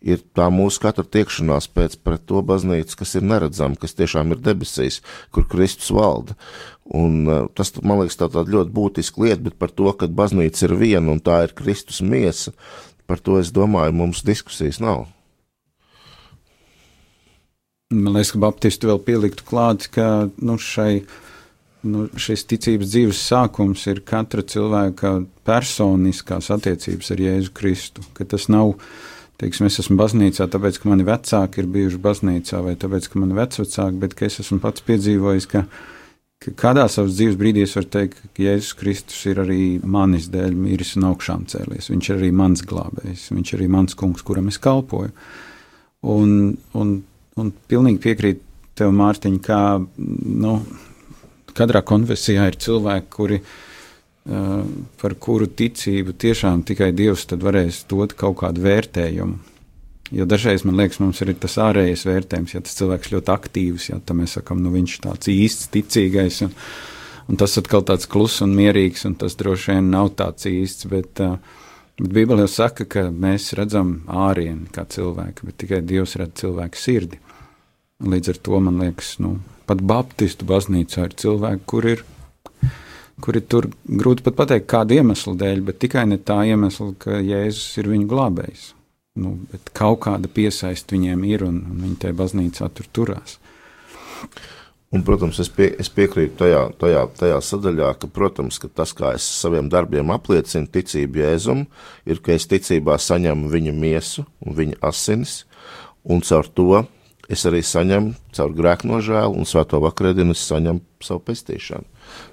[0.00, 4.42] ir tā mūsu katra tiekšanās pēc pret to baznīcu, kas ir neredzama, kas tiešām ir
[4.44, 5.00] debesīs,
[5.34, 6.36] kur Kristus valda.
[6.90, 10.64] Un, uh, tas, man liekas, tā tāda ļoti būtiska lieta, bet par to, ka baznīca
[10.66, 12.54] ir viena un tā ir Kristus miesa,
[13.10, 15.08] par to es domāju, mums diskusijas nav.
[17.90, 21.02] Man liekas, ka Baptisti vēl pieliktu klāt, ka nu, šai,
[21.90, 28.06] nu, šis ticības dzīves sākums ir katra cilvēka personiskās attiecības ar Jēzu Kristu.
[28.14, 28.76] Ka tas nav,
[29.42, 33.40] teiksim, es esmu baznīcā, tāpēc, ka mani vecāki ir bijuši baznīcā, vai tāpēc, ka mani
[33.40, 35.99] vecvecāki, bet ka es esmu pats piedzīvojis, ka ka
[36.40, 40.94] kādā savas dzīves brīdī es varu teikt, ka Jēzus Kristus ir arī manis dēļ miris
[40.96, 41.90] un augšām cēlies.
[41.92, 45.12] Viņš ir arī mans glābējs, viņš ir arī mans kungs, kuram es kalpoju.
[46.08, 46.32] Un,
[46.80, 46.94] un,
[47.36, 48.40] un pilnīgi piekrīt
[48.80, 49.60] tev, Mārtiņ, kā
[50.00, 50.54] nu,
[51.52, 54.64] katrā konfesijā ir cilvēki, kuri, uh,
[55.02, 59.49] par kuru ticību tiešām tikai Dievs varēs dot kaut kādu vērtējumu.
[60.10, 63.98] Jo dažreiz man liekas, mums ir tas ārējais vērtējums, ja tas cilvēks ļoti aktīvs, ja
[64.02, 66.54] tā mēs sakām, nu viņš tāds īsts, ticīgais, un,
[67.30, 71.22] un tas atkal tāds kluss un mierīgs, un tas droši vien nav tāds īsts, bet,
[71.22, 71.38] uh,
[72.00, 76.82] bet Bībelē jau saka, ka mēs redzam ārienu kā cilvēku, bet tikai Dievs redz cilvēku
[76.82, 77.22] sirdi.
[78.02, 79.36] Līdz ar to man liekas, nu,
[79.70, 82.04] pat Baptistu baznīcā ir cilvēki, kur ir
[83.20, 87.78] kuri tur grūti pat pateikt, kādu iemeslu dēļ, bet tikai ne tā iemesla, ka Jēzus
[87.78, 88.70] ir viņu glābējs
[89.18, 93.38] nu, bet kaut kāda piesaist viņiem ir, un, un viņi tajā baznīcā tur turās.
[94.90, 99.12] Un, protams, es, pie, es piekrītu tajā, tajā, tajā sadaļā, ka, protams, ka tas, kā
[99.14, 101.66] es saviem darbiem apliecinu ticību Jēzum,
[102.10, 105.44] ir, ka es ticībā saņemu viņa miesu un viņa asinis,
[106.02, 106.82] un caur to
[107.30, 111.86] es arī saņemu caur grēku nožēlu un svēto vakarēdienu es saņemu savu pestīšanu.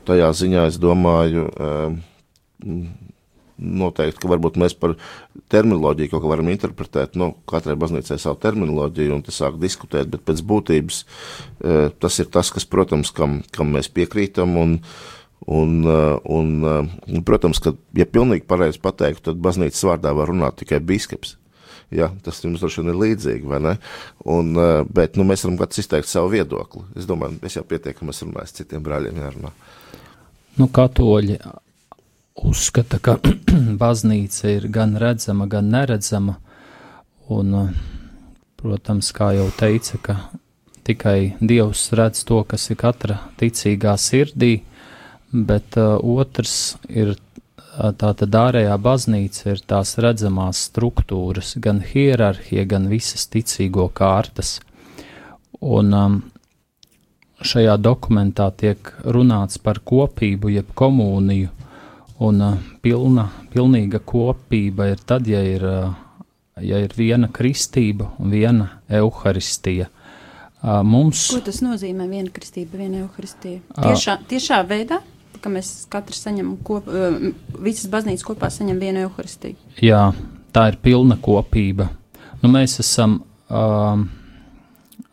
[0.10, 2.00] Tajā ziņā es domāju, um,
[3.58, 4.96] noteikti, ka varbūt mēs par
[5.52, 7.18] terminoloģiju kaut ko varam interpretēt.
[7.20, 12.30] Nu, katrai baznīcai savu terminoloģiju un te sāk diskutēt, bet pēc būtības e, tas ir
[12.34, 14.56] tas, kas, protams, kam, kam mēs piekrītam.
[14.62, 14.78] Un,
[15.48, 15.98] un, e,
[16.38, 21.38] un, un, protams, ka, ja pilnīgi pareizi pateiktu, tad baznīcas vārdā var runāt tikai biskups.
[21.94, 23.78] Ja, tas jums droši vien ir līdzīgi, vai ne?
[24.28, 26.84] Un, e, bet nu, mēs varam katrs izteikt savu viedokli.
[27.00, 29.54] Es domāju, es jau pietiekami esmu runājis citiem brāļiem jārunā.
[30.58, 31.38] Nu, katoļi
[32.44, 33.18] uzskata, ka
[33.82, 36.38] baznīca ir gan redzama, gan neredzama.
[37.34, 37.56] Un,
[38.58, 40.18] protams, kā jau teica, ka
[40.88, 44.62] tikai Dievs redz to, kas ir katra ticīgā sirdī,
[45.32, 47.18] bet uh, otrs ir
[47.78, 54.58] tā tad ārējā baznīca ir tās redzamās struktūras, gan hierarhija, gan visas ticīgo kārtas.
[55.62, 56.18] Un um,
[57.42, 61.52] šajā dokumentā tiek runāts par kopību, jeb komuniju,
[62.24, 62.42] Un
[62.82, 65.62] pilna, pilnīga kopība ir tad, ja ir,
[66.66, 69.92] ja ir viena kristība un viena evaharistija.
[70.64, 72.08] Mums, Ko tas nozīmē?
[72.10, 73.62] Viena kristība, viena evaharistija.
[73.78, 74.98] Tiešā, tiešā veidā,
[75.42, 77.30] ka mēs katrs saņemam, kop, uh,
[77.62, 79.58] visas baznīcas kopā saņem vienu evaharistiju.
[79.86, 80.02] Jā,
[80.56, 81.92] tā ir pilna kopība.
[82.42, 84.02] Nu, mēs esam uh,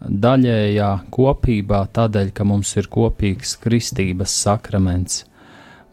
[0.01, 5.25] daļējā kopībā tādēļ, ka mums ir kopīgs kristības sakraments.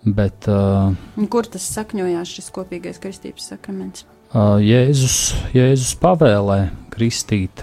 [0.02, 0.96] Bet, uh,
[1.30, 4.08] Kur tas sakņojās, šis kopīgais kristības sakraments?
[4.34, 7.62] Uh, Jēzus, Jēzus pavēlē kristīt,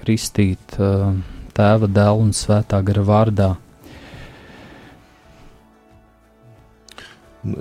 [0.00, 1.12] kristīt uh,
[1.54, 3.48] tēva, dēla un svētā gara vārdā.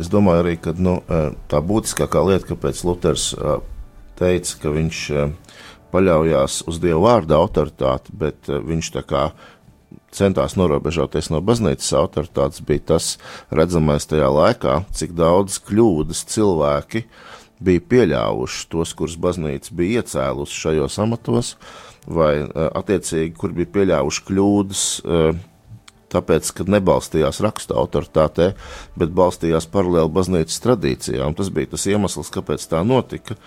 [0.02, 0.96] Es domāju arī, ka nu,
[1.46, 3.28] tā būtiskākā lieta, kāpēc Luters
[4.18, 5.02] teica, ka viņš
[5.94, 9.28] paļaujās uz Dieva vārda autoritāti, bet viņš tā kā
[10.16, 13.16] centās norobežoties no baznīcas autoritātes, bija tas
[13.54, 17.06] redzamais tajā laikā, cik daudz kļūdas cilvēki
[17.66, 21.56] bija pieļāvuši tos, kurus baznīca bija iecēlusi šajos amatos,
[22.06, 24.88] vai attiecīgi, kur bija pieļāvuši kļūdas
[26.16, 28.52] tāpēc, ka nebalstījās raksta autoritātē,
[29.00, 31.28] bet balstījās paralēli baznīcas tradīcijā.
[31.36, 33.38] Tas bija tas iemesls, kāpēc tā notika.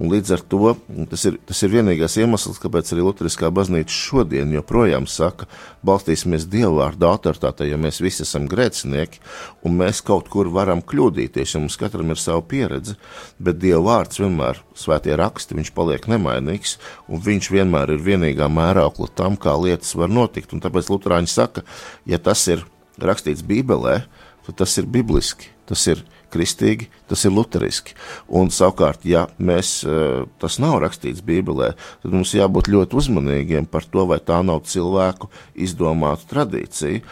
[0.00, 0.74] Un līdz ar to
[1.10, 5.48] tas ir, tas ir vienīgais iemesls, kāpēc arī Lutheriskā baznīca šodien joprojām saka,
[5.84, 9.20] balstīsimies Dieva vārda autoritātē, jo mēs visi esam grēcinieki
[9.64, 12.96] un mēs kaut kur varam kļūdīties, jo mums katram ir sava pieredze,
[13.38, 16.76] bet Dieva vārds vienmēr, svētie raksti, viņš paliek nemainīgs
[17.08, 20.54] un viņš vienmēr ir vienīgā mēraukla tam, kā lietas var notikt.
[20.54, 21.64] Un tāpēc Lutāņi saka,
[22.08, 22.64] ja tas ir
[23.00, 24.02] rakstīts Bībelē,
[24.46, 26.02] tad tas ir bibliski, tas ir
[26.34, 27.94] kristīgi, tas ir luteriski.
[28.28, 33.82] Un savukārt, ja mēs, eh, tas nav rakstīts Bībelē, tad mums jābūt ļoti uzmanīgiem par
[33.82, 37.02] to, vai tā nav cilvēku izdomāta tradīcija.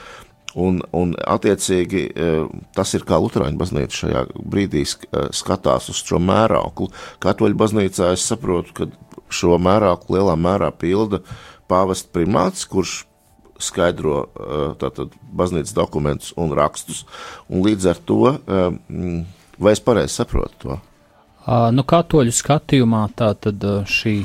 [0.54, 6.20] Un, un attiecīgi eh, tas ir kā Lutāņu baznīca šajā brīdī eh, skatās uz šo
[6.20, 6.90] mērauklu.
[7.24, 8.90] Katoļu baznīcā es saprotu, ka
[9.32, 11.22] šo mērauklu lielā mērā pilda
[11.70, 13.06] pāvesta primāts, kurš
[13.62, 17.04] skaidro eh, tātad, baznīcas dokumentus un rakstus.
[17.48, 18.70] Un līdz ar to, eh,
[19.58, 20.80] vai es pareizi saprotu to?
[21.74, 24.20] Nu, katoļu skatījumā tā tad šī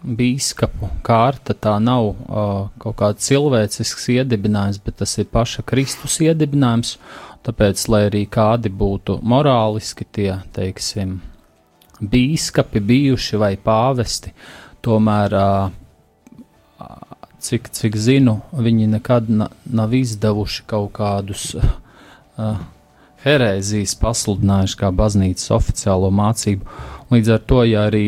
[0.00, 6.96] bīskapu kārta tā nav uh, kaut kāds cilvēcisks iedibinājums, bet tas ir paša Kristus iedibinājums.
[7.44, 11.18] Tāpēc, lai arī kādi būtu morāliski tie, teiksim,
[12.00, 14.34] bīskapi bijuši vai pāvesti,
[14.84, 15.70] tomēr uh,
[17.40, 22.60] cik, cik zinu, viņi nekad na, nav izdevuši kaut kādus uh,
[23.24, 26.64] herēzijas pasludinājuši kā baznīcas oficiālo mācību.
[27.10, 28.06] Līdz ar to, ja arī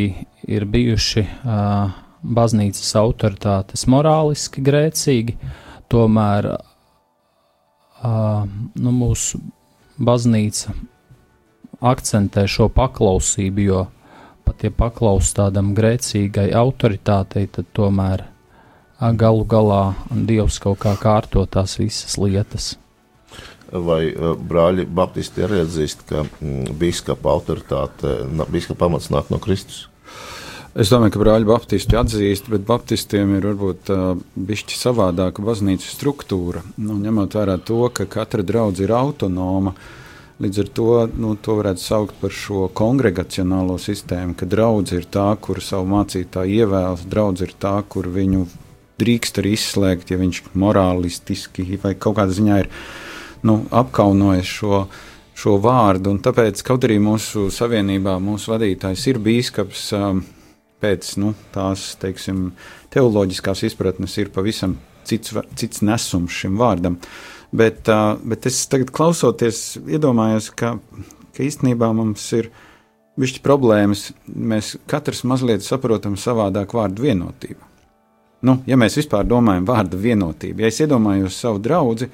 [0.49, 5.37] ir bijuši uh, baznīcas autoritātes morāliski grēcīgi,
[5.93, 9.41] tomēr uh, nu, mūsu
[10.03, 10.73] baznīca
[11.83, 13.87] akcentē šo paklausību, jo
[14.47, 18.32] pat ja paklaus tādam grēcīgai autoritātei, tad tomēr
[19.11, 22.77] galu galā Dievs kaut kā kārto tās visas lietas.
[23.73, 28.19] Vai brāļi Baptisti arī atzīst, ka mm, biskupa autoritāte,
[28.53, 29.87] biskupa pamats nāk no Kristus?
[30.73, 36.63] Es domāju, ka brāļi Baptisti atzīst, bet Baptistiem ir varbūt uh, bišķi savādāka baznīcas struktūra.
[36.81, 39.75] Nu, ņemot vērā to, ka katra draudz ir autonoma,
[40.41, 45.27] līdz ar to nu, to varētu saukt par šo kongregacionālo sistēmu, ka draudz ir tā,
[45.45, 48.47] kur savu mācītāju ievēlas, draudz ir tā, kur viņu
[49.01, 52.71] drīkst arī izslēgt, ja viņš morālistiski vai kaut kādā ziņā ir
[53.47, 54.85] nu, apkaunojis šo,
[55.39, 56.13] šo vārdu.
[56.15, 60.23] Un tāpēc, kaut arī mūsu savienībā mūsu vadītājs ir bīskaps, um,
[60.83, 62.51] pēc nu, tās teiksim,
[62.93, 64.77] teoloģiskās izpratnes ir pavisam
[65.09, 66.99] cits, cits nesums šim vārdam.
[67.53, 70.77] Bet, uh, bet es tagad klausoties, iedomājos, ka,
[71.37, 72.49] ka īstenībā mums ir
[73.21, 74.09] bišķi problēmas.
[74.27, 77.72] Mēs katrs mazliet saprotam savādāk vārdu vienotību.
[78.43, 82.09] Nu, ja mēs vispār domājam vārdu vienotību, ja es iedomājos savu draugu,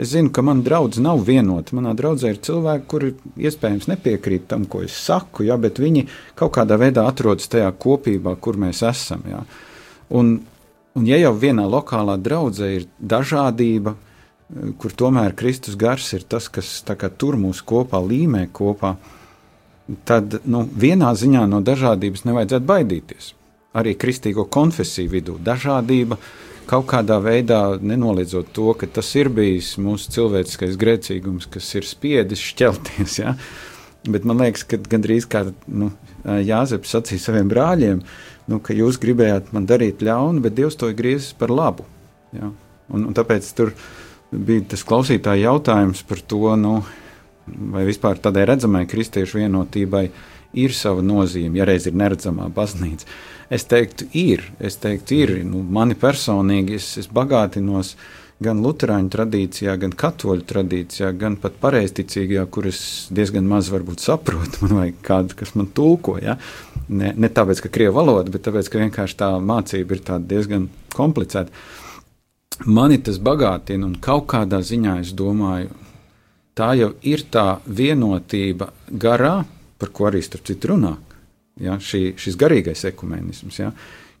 [0.00, 1.76] es zinu, ka mana draudzene nav vienota.
[1.76, 6.06] Manā draudzē ir cilvēki, kuri iespējams nepiekrīt tam, ko es saku, ja, bet viņi
[6.38, 9.26] kaut kādā veidā atrodas tajā kopībā, kur mēs esam.
[9.28, 9.42] Ja.
[10.08, 10.38] Un,
[10.96, 13.92] un ja jau vienā lokālā draudzē ir dažādība,
[14.80, 16.78] kur tomēr Kristus gars ir tas, kas
[17.20, 18.96] tur mūs kopā līmē kopā,
[20.08, 23.34] tad nu, vienā ziņā no dažādības nevajadzētu baidīties
[23.76, 25.36] arī kristīgo konfesiju vidū.
[25.44, 26.18] Dažādība
[26.68, 32.44] kaut kādā veidā nenoliedzot to, ka tas ir bijis mūsu cilvēciskais grēcīgums, kas ir spiedis
[32.50, 33.18] šķelties.
[33.22, 33.34] Ja?
[34.08, 35.90] Bet man liekas, ka gandrīz kā nu,
[36.24, 38.02] Jāzeps sacīja saviem brāļiem,
[38.48, 41.86] nu, ka jūs gribējāt man darīt ļaunu, bet Dievs to ir griezis par labu.
[42.36, 42.52] Ja?
[42.88, 43.74] Un, un tāpēc tur
[44.32, 46.78] bija tas klausītāja jautājums par to, nu,
[47.72, 50.08] vai vispār tādai redzamai kristiešu vienotībai
[50.58, 53.08] ir sava nozīme, ja reiz ir neredzamā baznīca.
[53.48, 54.44] Es teiktu, ir.
[54.60, 55.34] Es teiktu, ir.
[55.48, 57.94] Nu, mani personīgi es, es bagātinos
[58.44, 62.80] gan Lutāņu tradīcijā, gan Katoļu tradīcijā, gan pat pareizticīgajā, kur es
[63.10, 64.60] diezgan maz saprotu.
[64.62, 66.18] Man vajag kādu, kas man tulko.
[66.22, 66.36] Ja?
[66.88, 71.50] Ne, ne tāpēc, ka krievu valoda, bet tāpēc, ka vienkārši tā mācība ir diezgan komplicēta.
[72.66, 75.72] Mani tas bagātina, un kaut kādā ziņā es domāju,
[76.58, 79.44] tā jau ir tā vienotība garā,
[79.78, 80.96] par ko arī starp citu runā
[81.62, 83.72] ja, šī, šis garīgais ekumenisms, ja,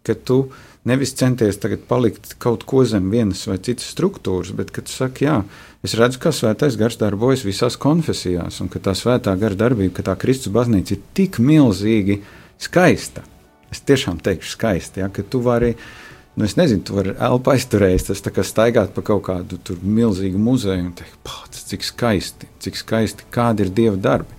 [0.06, 0.48] ka tu
[0.88, 5.26] nevis centies tagad palikt kaut ko zem vienas vai citas struktūras, bet ka tu saki,
[5.26, 5.38] jā,
[5.84, 10.06] es redzu, ka svētais gars darbojas visās konfesijās, un ka tā svētā gara darbība, ka
[10.10, 12.22] tā Kristus baznīca ir tik milzīgi
[12.62, 13.24] skaista.
[13.68, 15.74] Es tiešām teikšu skaisti, ja, ka tu vari,
[16.40, 20.40] nu es nezinu, tu vari elpu aizturējis, tas tā kā staigāt pa kaut kādu milzīgu
[20.40, 24.37] muzeju un teikt, pats, cik skaisti, cik skaisti, kādi ir Dieva darbi.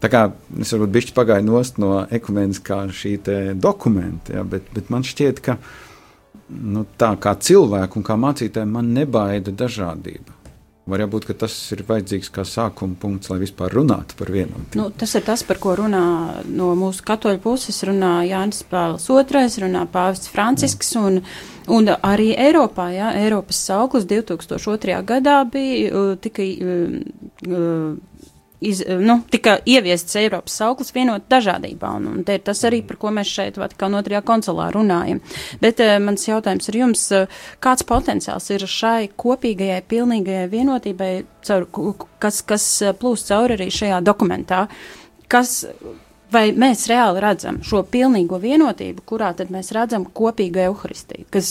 [0.00, 0.22] Tā kā
[0.60, 3.16] es varbūt bišķi pagāju nost no ekumeniskā šī
[3.56, 5.56] dokumenta, ja, bet, bet man šķiet, ka
[6.48, 10.36] nu, tā kā cilvēku un kā mācītājiem man nebaida dažādība.
[10.86, 14.78] Var jābūt, ka tas ir vajadzīgs kā sākuma punkts, lai vispār runātu par vienotību.
[14.78, 16.02] Nu, tas ir tas, par ko runā
[16.46, 17.80] no mūsu katoļu puses.
[17.88, 21.18] Runā Jānis Pāvils II, runā Pāvests Francisks un,
[21.66, 22.86] un arī Eiropā.
[22.94, 25.00] Jā, Eiropas sauklis 2002.
[25.10, 26.52] gadā bija tikai.
[27.42, 27.96] Uh,
[28.60, 32.98] iz, nu, tika ieviests Eiropas sauklis vienot dažādībā, un, un te ir tas arī, par
[33.00, 35.20] ko mēs šeit Vatikāna otrajā konsulā runājam.
[35.60, 41.12] Bet uh, mans jautājums ir jums, uh, kāds potenciāls ir šai kopīgajai, pilnīgajai vienotībai,
[41.46, 41.68] caur,
[42.22, 44.64] kas, kas eh, plūst cauri arī šajā dokumentā?
[45.30, 45.60] Kas,
[46.32, 51.48] vai mēs reāli redzam šo pilnīgo vienotību, kurā tad mēs redzam kopīgu evaharistiju, kas,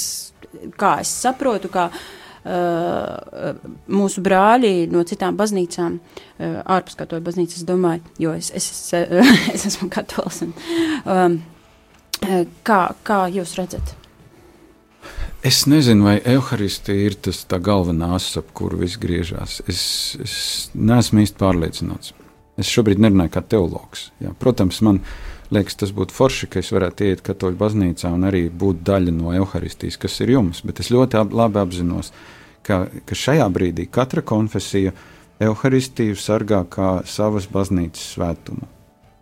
[0.80, 7.68] kā es saprotu, kā Uh, mūsu brāļi no citām baznīcām, uh, ārpus katoļu baznīcas, es
[7.68, 10.43] domāju, jo es, es, es, es esmu katols.
[10.46, 10.56] Un,
[11.10, 11.39] um,
[12.66, 13.96] kā, kā jūs redzat?
[15.46, 19.60] Es nezinu, vai evaharistija ir tas tā galvenā asa, ap kuru viss griežās.
[19.70, 19.82] Es,
[20.22, 20.38] es
[20.74, 22.16] neesmu īsti pārliecināts.
[22.58, 24.08] Es šobrīd nerunāju kā teologs.
[24.24, 24.32] Jā.
[24.41, 25.02] Protams, man
[25.54, 29.36] liekas, tas būtu forši, ka es varētu iet katoļu baznīcā un arī būt daļa no
[29.36, 32.26] evaharistijas, kas ir jums, bet es ļoti ab, labi apzinos, ka
[32.66, 34.93] ka, šajā brīdī katra konfesija
[35.43, 38.68] evaharistiju sargā kā savas baznīcas svētumu.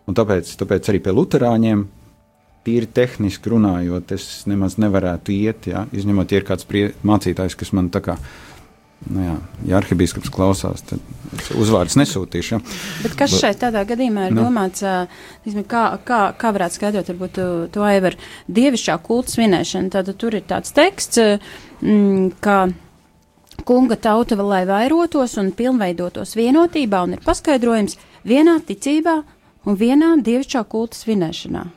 [0.08, 1.84] Un tāpēc, tāpēc arī pie Lutāņiem,
[2.64, 7.74] tīri tehniski runājot, es nemaz nevarētu iet, ja, izņemot, ja ir kāds prie, mācītājs, kas
[7.76, 8.18] man tā kā.
[9.12, 9.34] Nu jā,
[9.68, 11.02] ja arhibīskaps klausās, tad
[11.60, 12.54] uzvārds nesūtīšu.
[12.56, 12.60] Ja.
[13.04, 14.46] Bet kas šeit tādā gadījumā ir nu.
[14.46, 14.84] domāts,
[15.68, 18.16] kā, kā, kā varētu skaidrot, varbūt to, to aivar
[18.48, 21.20] dievišķā kulta svinēšana, tad tur ir tāds teksts,
[21.82, 22.58] mm, ka
[23.68, 29.20] kunga tauta vēl lai vairotos un pilnveidotos vienotībā, un ir paskaidrojums vienā ticībā
[29.68, 31.68] un vienā dievišķā kulta svinēšanā.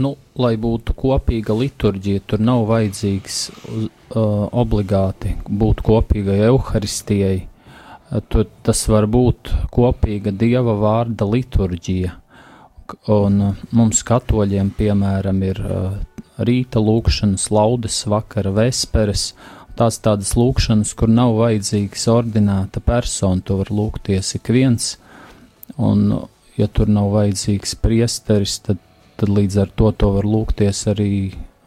[0.00, 3.90] Nu, lai būtu kopīga liturģija, tur nav vajadzīgs uh,
[4.48, 7.36] obligāti būt kopīgai evaharistijai.
[8.32, 12.14] Tur tas var būt kopīga dieva vārda liturģija.
[13.12, 15.98] Un uh, mums, katoļiem, piemēram, ir uh,
[16.40, 19.30] rīta lūkšanas, laudes vakara, vesperes,
[19.78, 24.94] tās tādas lūkšanas, kur nav vajadzīgs ordinēta persona, to var lūgties ik viens,
[25.76, 26.08] un
[26.58, 28.80] ja tur nav vajadzīgs priesteris, tad,
[29.20, 31.12] tad līdz ar to to var lūgties arī,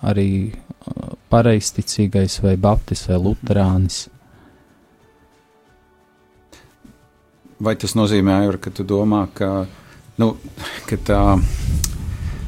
[0.01, 4.08] arī uh, pareisticīgais vai baptis vai luterānis.
[7.64, 9.51] Vai tas nozīmē, ka tu domā, ka,
[10.20, 10.34] nu,
[10.89, 11.22] ka tā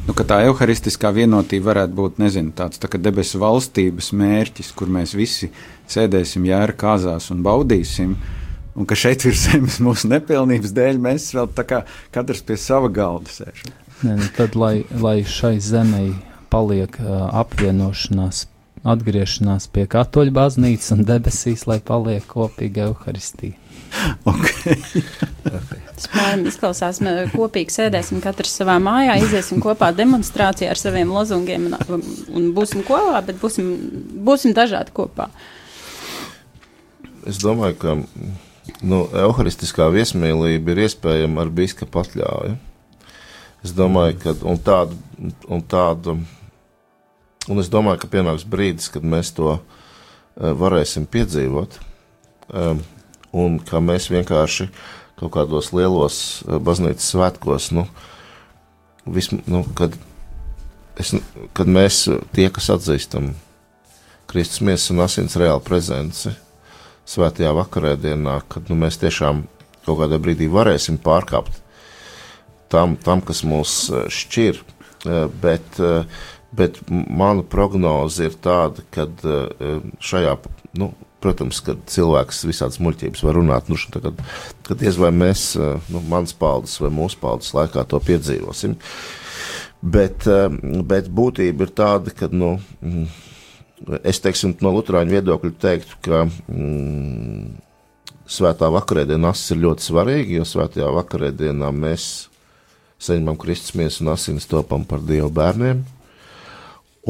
[0.06, 5.16] nu, ka tā evaharistiskā vienotība varētu būt nezinu, tāds tā debesu valstības mērķis, kur mēs
[5.18, 5.52] visi
[5.92, 8.18] sēdēsim jēra kāzās un baudīsim.
[8.76, 11.82] Un ka šeit ir zemes mūsu nepilnības dēļ, mēs vēl tā kā
[12.12, 13.85] katrs pie sava galda sēžam.
[14.04, 16.12] Ne, nu tad, lai, lai šai zemei
[16.52, 18.46] paliek uh, apvienošanās,
[18.86, 23.56] atgriešanās pie katoļu baznīcas un debesīs, lai paliek kopīga evaharistija.
[24.32, 24.76] okay.
[26.02, 32.04] Spējam izklausās, mēs kopīgi sēdēsim katrs savā mājā, iziesim kopā demonstrācijā ar saviem lozungiem un,
[32.36, 33.72] un būsim kopā, bet būsim,
[34.28, 35.30] būsim dažādi kopā.
[37.26, 37.96] Es domāju, ka
[38.86, 42.58] nu, evaharistiskā viesmīlība ir iespējama ar biskupa atļauju.
[43.66, 44.98] Es domāju, ka un tādu,
[45.50, 46.20] un tādu,
[47.50, 49.64] un es domāju, ka pienāks brīdis, kad mēs to uh,
[50.38, 51.80] varēsim piedzīvot,
[52.54, 52.84] um,
[53.34, 54.70] un ka mēs vienkārši
[55.20, 57.88] kaut kādos lielos eh, baznīcas svētkos, nu,
[59.08, 59.96] vis, nu, kad,
[61.00, 61.16] es,
[61.56, 63.34] kad mēs eh, tie, kas atzīstam
[64.30, 66.34] Kristus miesas un asins reāli prezenci
[67.10, 69.46] svētajā vakarēdienā, kad nu, mēs tiešām
[69.86, 71.65] kaut kādā brīdī varēsim pārkāpt
[72.76, 74.62] tam, tam kas mūs eh, šķir,
[75.42, 75.76] bet,
[76.58, 79.06] bet mana prognoze ir tāda, ka
[80.02, 80.32] šajā,
[80.82, 80.88] nu,
[81.26, 84.20] Protams, kad cilvēks visādas muļķības var runāt, nu, kad,
[84.68, 88.76] kad diez vai mēs, eh, nu, mans paudzes vai mūsu paudzes laikā to piedzīvosim.
[89.82, 90.54] Bet, eh,
[90.86, 93.08] bet būtība ir tāda, ka, nu, mm,
[94.04, 97.58] es teiksim, no Lutāņu viedokļa teiktu, ka mm,
[98.30, 102.28] svētā vakarēdienā asis ir ļoti svarīga, jo svētajā vakarēdienā mēs
[103.06, 105.84] saņemam Kristus miesu un asinis topam par Dievu bērniem.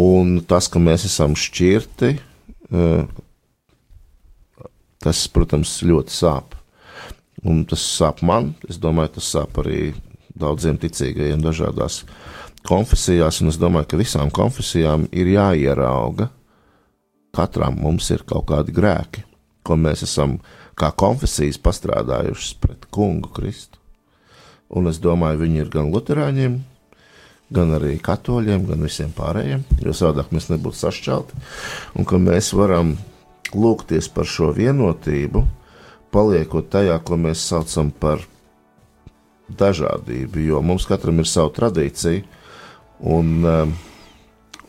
[0.02, 2.12] Un tas, ka mēs esam šķirti,
[2.72, 3.06] eh,
[5.00, 6.58] tas, protams, ļoti sāp.
[7.46, 9.94] Un tas sāp man, es domāju, tas sāp arī
[10.36, 12.04] daudziem ticīgajiem dažādās
[12.66, 16.30] konfesijās, un es domāju, ka visām konfesijām ir jāierauga,
[17.36, 19.24] katram mums ir kaut kādi grēki,
[19.64, 20.40] ko mēs esam
[20.76, 23.80] kā konfesijas pastrādājušas pret kungu Kristu.
[24.74, 26.56] Un es domāju, viņi ir gan luterāņiem,
[27.54, 31.44] gan arī katoļiem, gan visiem pārējiem, jo savādāk mēs nebūtu sašķelti,
[31.96, 32.96] un ka mēs varam
[33.54, 35.44] lūgties par šo vienotību,
[36.16, 38.24] paliekot tajā, ko mēs saucam par
[39.60, 42.24] dažādību, jo mums katram ir sava tradīcija,
[43.06, 43.76] un, um,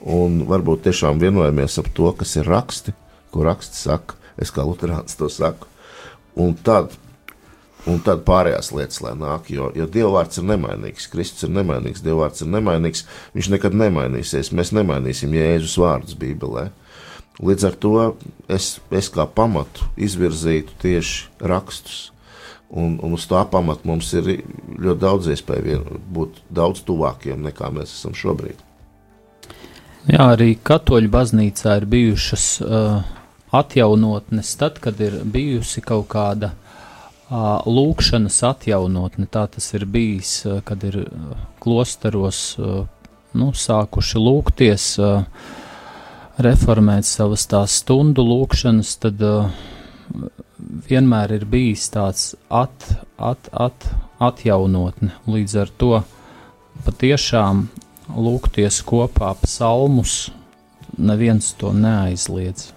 [0.03, 2.92] un varbūt tiešām vienojamies ap to, kas ir raksti,
[3.32, 5.70] ko raksti saka, es kā luterāns to saku,
[6.36, 6.92] un tad,
[7.91, 12.03] un tad pārējās lietas, lai nāk, jo, jo Dieva vārds ir nemainīgs, Kristus ir nemainīgs,
[12.05, 13.05] Dieva vārds ir nemainīgs,
[13.37, 16.68] viņš nekad nemainīsies, mēs nemainīsim Jēzus vārdus Bībelē.
[17.47, 17.95] Līdz ar to
[18.49, 22.11] es, es kā pamatu izvirzītu tieši rakstus,
[22.66, 24.26] Un, un uz tā pamata mums ir
[24.82, 28.59] ļoti daudz iespēju būt daudz tuvākiem nekā mēs esam šobrīd.
[30.11, 33.07] Jā, arī katoļu baznīcā ir bijušas uh,
[33.55, 36.66] atjaunotnes, tad, kad ir bijusi kaut kāda uh,
[37.31, 39.27] lūkšanas atjaunotne.
[39.27, 41.05] Tā tas ir bijis, kad ir
[41.62, 42.57] klosteros
[43.37, 44.87] nu, sākuši lūgties,
[46.39, 49.22] reformēt savas tās stundu lūkšanas, tad
[50.89, 53.89] vienmēr ir bijis tāds at, at, at,
[54.22, 55.12] atjaunotne.
[55.27, 55.93] Līdz ar to
[56.87, 57.66] patiešām
[58.14, 60.31] lūgties kopā psalmus,
[60.97, 62.76] neviens to neaizliedz.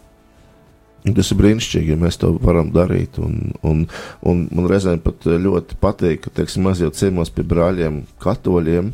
[0.99, 3.17] Tas ir brīnišķīgi, ja mēs to varam darīt.
[3.23, 3.85] Un, un,
[4.27, 8.91] un man reizēm pat ļoti patīk, ka, teiksim, mazajos ciemos pie brāļiem, katoļiem,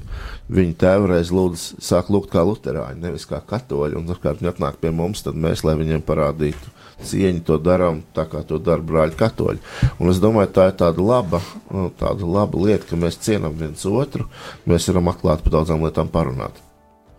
[0.53, 3.97] viņi tēvreiz lūdz, sāk lūgt kā luterāņi, nevis kā katoļi.
[3.97, 6.75] Un, kad viņi atnāk pie mums, tad mēs, lai viņiem parādītu
[7.09, 9.59] cieņu to darām tā, kā to dara brāļi katoļi.
[9.97, 11.41] Un es domāju, tā ir tāda laba,
[11.73, 14.29] nu, tāda laba lieta, ka mēs cienām viens otru,
[14.69, 16.61] mēs varam atklāti par daudzām lietām parunāt.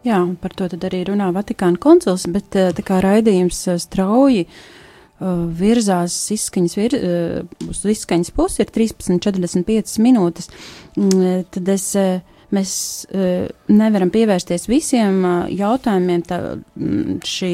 [0.06, 4.44] Jā, un par to arī runā Vatikāna koncils, bet eh, tā kā raidījums eh, strauji
[4.46, 4.58] uh,
[5.20, 6.96] virzās izskaņas, vir,
[7.68, 10.50] uz izskaņas pusi, ir 13,45 minūtes,
[10.96, 11.92] mm, tad es
[12.54, 12.72] mēs
[13.66, 16.38] nevaram pievērsties visiem jautājumiem tā,
[16.78, 17.50] mm, šī,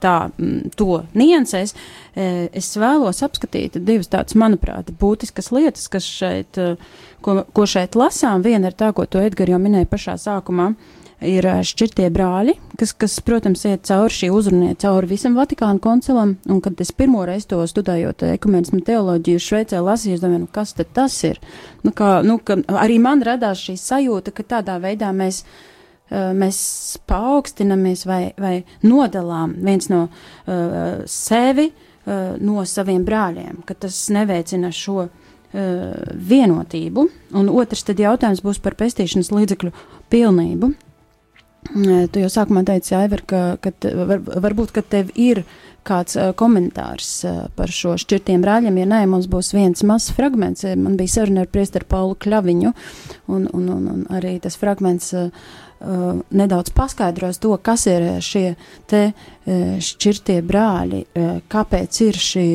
[0.00, 1.74] tā, mm, to niansēs.
[2.16, 6.56] Es vēlos apskatīt divas tādas, manuprāt, būtiskas lietas, kas šeit,
[7.20, 8.46] ko, ko šeit lasām.
[8.46, 10.72] Viena ir tā, ko tu, Edgar, jau minēji pašā sākumā.
[10.72, 16.36] Uh, ir šķirtie brāļi, kas, kas, protams, iet cauri šī uzrunē, cauri visam Vatikānu koncilam,
[16.50, 20.74] un kad es pirmo reizi to studējot ekumenismu teoloģiju Šveicē lasīju, es domāju, nu, kas
[20.78, 21.40] tad tas ir?
[21.84, 25.44] Nu, kā, nu, ka arī man radās šī sajūta, ka tādā veidā mēs
[26.12, 26.58] mēs
[27.08, 28.54] paaugstinamies vai, vai
[28.84, 35.10] nodalām viens no uh, sevi uh, no saviem brāļiem, ka tas neveicina šo uh,
[36.14, 37.08] vienotību.
[37.40, 39.72] Un otrs tad jautājums būs par pestīšanas līdzekļu
[40.12, 40.74] pilnību.
[41.72, 43.72] Tu jau sākumā teici, Aivar, ka, ka
[44.04, 45.42] var, varbūt, ka tev ir
[45.84, 48.78] kāds uh, komentārs uh, par šo šķirtiem brāļiem.
[48.82, 50.64] Ja nē, mums būs viens mazs fragments.
[50.80, 52.72] Man bija saruna ar priesteru Paulu Kļaviņu,
[53.32, 55.28] un, un, un, un arī tas fragments uh,
[56.30, 58.54] nedaudz paskaidros to, kas ir šie
[58.88, 59.02] te
[59.44, 61.02] šķirtie brāļi,
[61.52, 62.46] kāpēc ir šī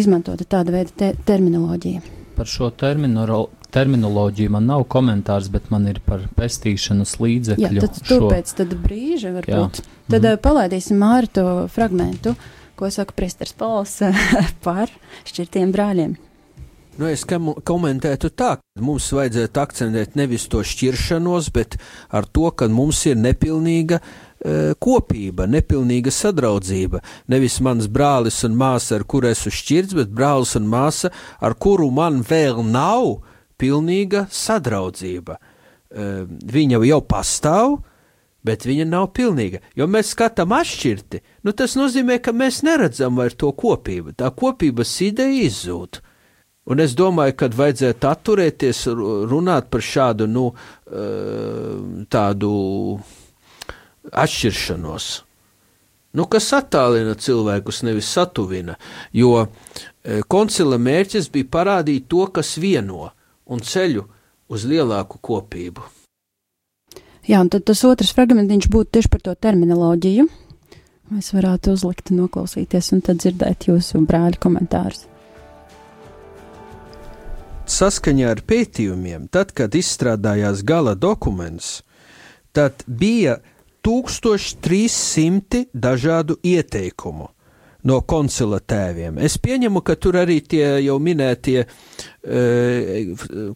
[0.00, 2.00] izmantota tāda veida te terminoloģija.
[2.38, 3.26] Par šo terminu,
[3.74, 7.72] terminoloģiju man nav komentārs, bet man ir par pestīšanas līdzekļu.
[7.78, 9.82] Jā, tad turpēc tad brīža varbūt.
[9.82, 9.98] Jā.
[10.08, 10.40] Tad mm.
[10.44, 12.34] palaidīsim māri to fragmentu,
[12.78, 13.98] ko saka Presters Pols
[14.66, 14.92] par
[15.28, 16.16] šķirtiem brāļiem.
[16.98, 21.76] Nu, es komentētu tā, ka mums vajadzētu akcentēt nevis to šķiršanos, bet
[22.10, 26.98] ar to, ka mums ir nepilnīga uh, kopība, nepilnīga sadraudzība.
[27.30, 31.86] Nevis mans brālis un māsa, ar kuru esmu šķirts, bet brālis un māsa, ar kuru
[31.94, 33.20] man vēl nav
[33.58, 35.38] pilnīga sadraudzība.
[36.58, 37.78] Viņa jau pastāv,
[38.44, 39.60] bet viņa nav pilnīga.
[39.76, 44.14] Jo mēs skatām atšķirti, nu tas nozīmē, ka mēs neredzam vairs to kopību.
[44.18, 46.00] Tā kopības ideja izzūd.
[46.68, 50.50] Un es domāju, ka vajadzētu atturēties runāt par šādu, nu,
[52.12, 52.50] tādu
[54.12, 55.06] atšķiršanos.
[56.16, 58.76] Nu, kas attālina cilvēkus, nevis satuvina,
[59.16, 59.46] jo
[60.28, 63.10] koncila mērķis bija parādīt to, kas vieno
[63.48, 64.04] un ceļu
[64.52, 65.84] uz lielāku kopību.
[67.28, 70.26] Jā, un tad tas otrs fragmentiņš būtu tieši par to terminoloģiju.
[71.12, 75.06] Mēs varētu uzlikt, noklausīties un tad dzirdēt jūsu brāļa komentārus.
[77.68, 81.82] Saskaņā ar pētījumiem, tad, kad izstrādājās gala dokuments,
[82.56, 83.38] tad bija
[83.84, 87.28] 1300 dažādu ieteikumu
[87.86, 89.18] no koncila tēviem.
[89.22, 91.66] Es pieņemu, ka tur arī tie jau minētie e,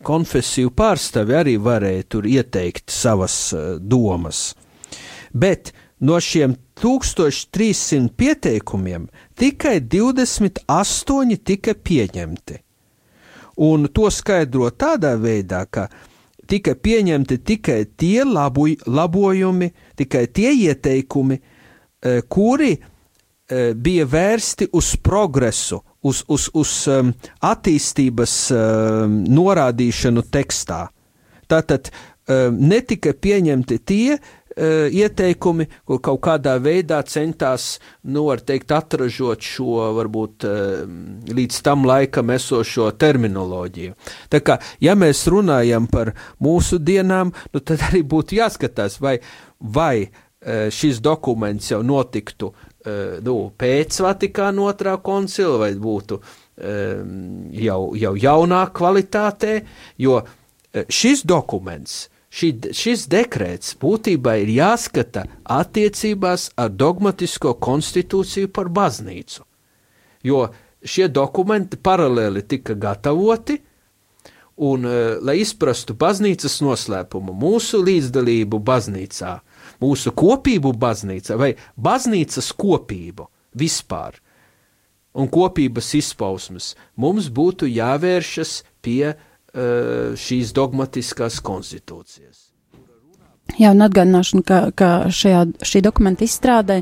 [0.04, 4.52] konfesiju pārstāvi arī varēja tur ieteikt savas e, domas.
[5.32, 9.08] Bet no šiem 1300 pieteikumiem
[9.38, 12.60] tikai 28 tika pieņemti.
[13.62, 15.88] Un to skaidro tādā veidā, ka
[16.48, 19.68] tika pieņemti tikai tie labu, labojumi,
[19.98, 22.72] tikai tie ieteikumi, e, kuri
[23.74, 27.12] bija vērsti uz progresu, uz, uz, uz um,
[27.46, 30.86] attīstības um, norādīšanu tekstā.
[31.50, 38.74] Tātad um, netika pieņemti tie, uh, ieteikumi, kur kaut kādā veidā centās, nu, var teikt,
[38.74, 40.82] atražot šo, varbūt, uh,
[41.32, 43.94] līdz tam laikam esošo terminoloģiju.
[44.32, 49.18] Tā kā, ja mēs runājam par mūsu dienām, nu, tad arī būtu jāskatās, vai,
[49.60, 56.18] vai uh, šis dokuments jau notiktu, nu, pēc Vatikāna otrā koncila, vai būtu
[57.62, 59.52] jau, jau jaunā kvalitātē,
[60.02, 60.32] jo uh,
[60.88, 69.44] šis dokuments šī, šis dekrets būtībā ir jāskata attiecībās ar dogmatisko konstitūciju par baznīcu.
[70.24, 70.46] Jo
[70.82, 73.58] šie dokumenti paralēli tika gatavoti,
[74.62, 79.38] un, uh, lai izprastu baznīcas noslēpumu, mūsu līdzdalību baznīcā,
[79.82, 83.28] mūsu kopību baznīcā vai baznīcas kopību
[83.58, 84.20] vispār
[85.12, 88.54] un kopības izpausmes, mums būtu jāvēršas
[88.84, 92.48] pie uh, šīs dogmatiskās konstitūcijas.
[93.58, 96.80] Jā, un atgādināšanu, ka, ka šajā, šī dokumenta izstrādē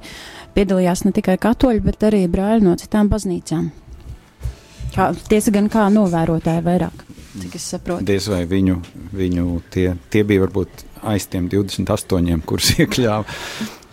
[0.55, 3.71] piedalījās ne tikai katoļi, bet arī brāļi no citām baznīcām.
[4.95, 7.03] Kā, tiesa gan kā novērotāji vairāk,
[7.41, 8.07] cik es saprotu.
[8.07, 8.77] Diez vai viņu,
[9.15, 13.39] viņu tie, tie bija varbūt aiz tiem 28, kurus iekļāva.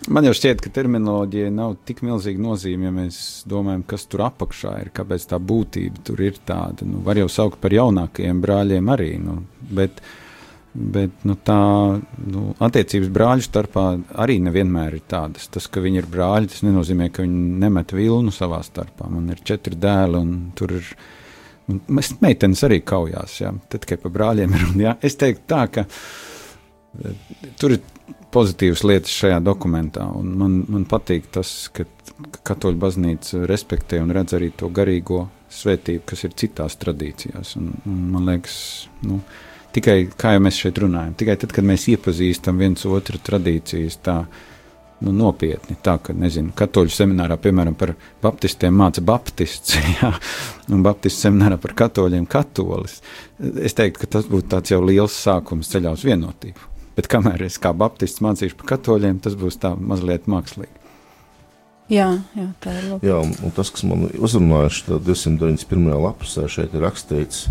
[0.08, 4.72] Man jau šķiet, ka terminoloģija nav tik milzīga nozīme, ja mēs domājam, kas tur apakšā
[4.84, 6.86] ir, kāpēc tā būtība tur ir tāda.
[6.88, 9.34] Nu, var jau saukt par jaunākajiem brāļiem arī, nu,
[9.74, 10.00] bet,
[10.72, 11.58] bet nu, tā
[12.24, 13.84] nu, attiecības brāļu starpā
[14.24, 15.50] arī nevienmēr ir tādas.
[15.52, 19.10] Tas, ka viņi ir brāļi, tas nenozīmē, ka viņi nemet vilnu savā starpā.
[19.12, 20.88] Man ir četri dēli un tur ir.
[21.68, 24.66] Mēs meitenes arī kaujās, jā, tad tikai par brāļiem ir.
[24.70, 25.84] Un, jā, es teiktu tā, ka
[27.60, 27.82] tur ir
[28.34, 30.06] pozitīvas lietas šajā dokumentā.
[30.22, 31.86] Man, man patīk tas, ka
[32.48, 37.54] katoļu baznīca respektē un redz arī to garīgo svētību, kas ir citās tradīcijās.
[37.60, 38.58] Un, un man liekas,
[39.06, 39.20] nu,
[39.76, 44.18] tikai kā jau mēs šeit runājam, tikai tad, kad mēs iepazīstam viens otru tradīcijas, tā
[45.04, 45.78] nu, nopietni.
[45.84, 50.12] Tā ka, nezinu, katoļu seminārā, piemēram, par baptistiem māca baptists, jā,
[50.74, 52.98] un baptistu seminārā par katoļiem katolis.
[53.62, 56.74] Es teiktu, ka tas būtu tāds jau liels sākums ceļā uz vienotību.
[56.98, 60.74] Bet kamēr es kā baptists mācīšu par katoļiem, tas būs tā mazliet mākslīgi.
[61.88, 63.06] Jā, jā, tā ir labi.
[63.08, 65.94] Jā, un, un tas, kas man uzrunājuši 291.
[66.02, 67.46] lapusē, šeit ir rakstīts,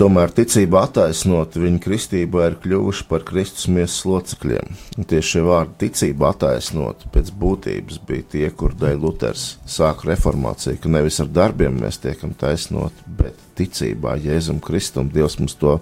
[0.00, 4.72] tomēr ticība attaisnot viņu kristībā ir kļuvuši par Kristus miesas locekļiem.
[4.96, 10.80] Un tieši šie vārdi ticība attaisnot pēc būtības bija tie, kur dēļ Luters sāka reformāciju,
[10.80, 15.78] ka nevis ar darbiem mēs tiekam taisnot, bet ticībā Jēzum Kristum Dievs mums to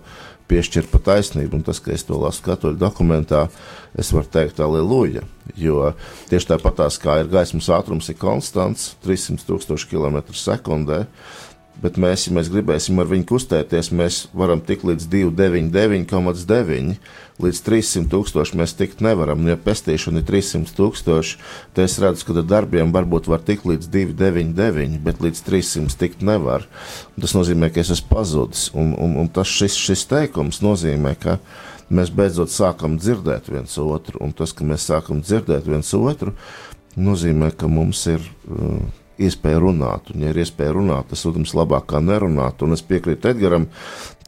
[0.51, 3.47] piešķir pa taisnību, un tas, ka es to lasu katoļu dokumentā,
[3.99, 5.23] es varu teikt, aleluja.
[5.59, 5.93] Jo
[6.31, 11.05] tieši tāpatās kā ir gaismas ātrums, ir konstants, 300 tūkstoši km sekundē,
[11.83, 16.97] bet mēs, ja mēs gribēsim ar viņu kustēties, mēs varam tikt līdz 299,9
[17.41, 19.43] līdz 300 tūkstoši mēs tikt nevaram.
[19.49, 21.39] Ja pestīšana ir 300 tūkstoši,
[21.75, 26.25] tad es redzu, ka ar darbiem varbūt var tikt līdz 299, bet līdz 300 tikt
[26.27, 26.67] nevar.
[27.21, 28.69] Tas nozīmē, ka es esmu pazudis.
[28.77, 31.39] Un, un, un tas šis, šis teikums nozīmē, ka
[31.91, 36.37] mēs beidzot sākam dzirdēt viens otru, un tas, ka mēs sākam dzirdēt viens otru,
[36.97, 38.25] nozīmē, ka mums ir.
[38.47, 40.13] Uh, iespēja runāt.
[40.15, 42.63] Un, ja ir iespēja runāt, tas, protams, labāk kā nerunāt.
[42.65, 43.67] Un es piekrītu Edgaram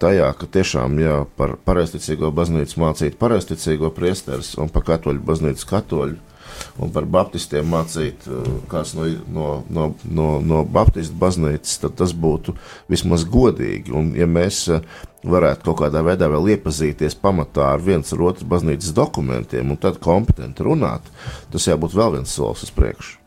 [0.03, 6.21] tajā, ka tiešām jā, par pareizticīgo baznīcu mācīt pareizticīgo priesteris un par katoļu baznīcu katoļu.
[6.85, 12.13] Un par baptistiem mācīt, uh, kāds no, no, no, no, no baptistu baznīcas, tad tas
[12.13, 12.55] būtu
[12.93, 13.95] vismaz godīgi.
[13.97, 14.85] Un, ja mēs uh,
[15.25, 20.01] varētu kaut kādā veidā vēl iepazīties pamatā ar viens ar otru baznīcas dokumentiem un tad
[20.03, 21.09] kompetenti runāt,
[21.55, 23.22] tas jābūt vēl viens solis uz priekšu.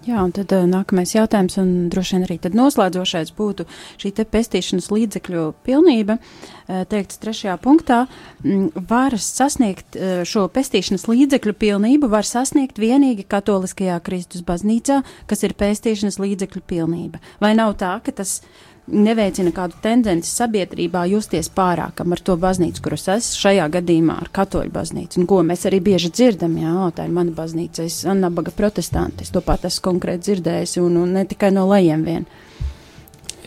[0.00, 3.66] Jā, un tad uh, nākamais jautājums, un droši vien arī noslēdzošais būtu
[4.00, 6.16] šī te pestīšanas līdzekļu pilnība.
[6.16, 7.98] Uh, teikts trešajā punktā,
[8.40, 15.44] m, var sasniegt uh, šo pestīšanas līdzekļu pilnību, var sasniegt vienīgi katoliskajā Kristus baznīcā, kas
[15.44, 17.20] ir pestīšanas līdzekļu pilnība.
[17.44, 18.38] Vai nav tā, ka tas
[18.90, 24.72] neveicina kādu tendenci sabiedrībā justies pārākam ar to baznīcu, kuras es šajā gadījumā ar katoļu
[24.74, 28.54] baznīcu, un ko mēs arī bieži dzirdam, jā, o, tā ir mana baznīca, es nabaga
[28.56, 32.30] protestanti, es to pat esmu konkrēti dzirdējis, un, un ne tikai no lejiem vien.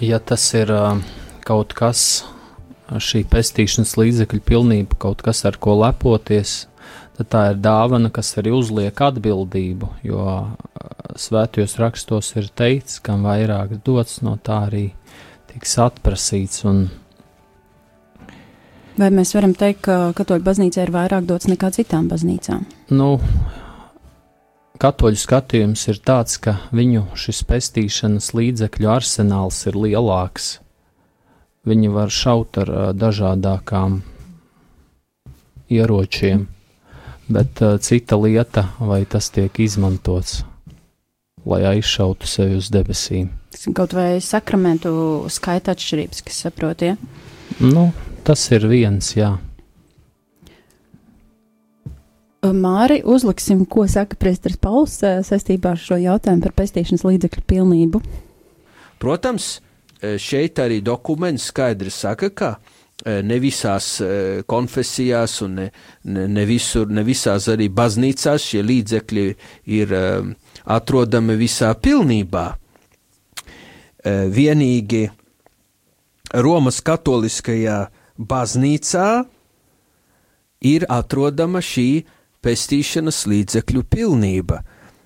[0.01, 0.71] Ja tas ir
[1.45, 2.23] kaut kas,
[2.91, 6.63] šī pestīšanas līdzekļu pilnība, kaut kas, ar ko lepoties,
[7.17, 10.25] tad tā ir dāvana, kas arī uzliek atbildību, jo
[11.19, 14.85] svētajos rakstos ir teikts, kam vairāk dots, no tā arī
[15.53, 16.65] tiks atprasīts.
[16.69, 16.87] Un,
[18.93, 22.67] Vai mēs varam teikt, ka katoļu baznīcā ir vairāk dots nekā citām baznīcām?
[22.93, 23.17] nu,
[24.77, 30.57] katoļu skatījums ir tāds, ka viņu šis pestīšanas līdzekļu arsenāls ir lielāks.
[31.65, 34.01] Viņi var šaut ar ā, dažādākām
[35.73, 36.47] ieročiem,
[37.31, 40.43] bet ā, cita lieta, vai tas tiek izmantots,
[41.47, 43.31] lai aizšautu sevi uz debesīm.
[43.73, 44.91] Kaut vai sakramentu
[45.31, 46.97] skaita atšķirības, kas saprot, ja?
[47.61, 47.91] Nu,
[48.25, 49.35] tas ir viens, jā.
[52.43, 58.01] Māri, uzliksim, ko saka priesteris Pauls saistībā ar šo jautājumu par pestīšanas līdzekļu pilnību.
[58.99, 59.61] Protams,
[60.01, 62.49] šeit arī dokuments skaidri saka, ka
[63.03, 63.93] ne visās
[64.47, 65.69] konfesijās un ne,
[66.03, 69.25] ne, ne visur, ne visās arī baznīcās šie līdzekļi
[69.79, 69.95] ir
[70.63, 72.45] atrodami visā pilnībā.
[74.03, 75.07] E, Vienīgi
[76.33, 77.77] Romas katoliskajā
[78.19, 79.07] baznīcā
[80.67, 82.03] ir atrodama šī
[82.43, 84.63] pestīšanas līdzekļu pilnība.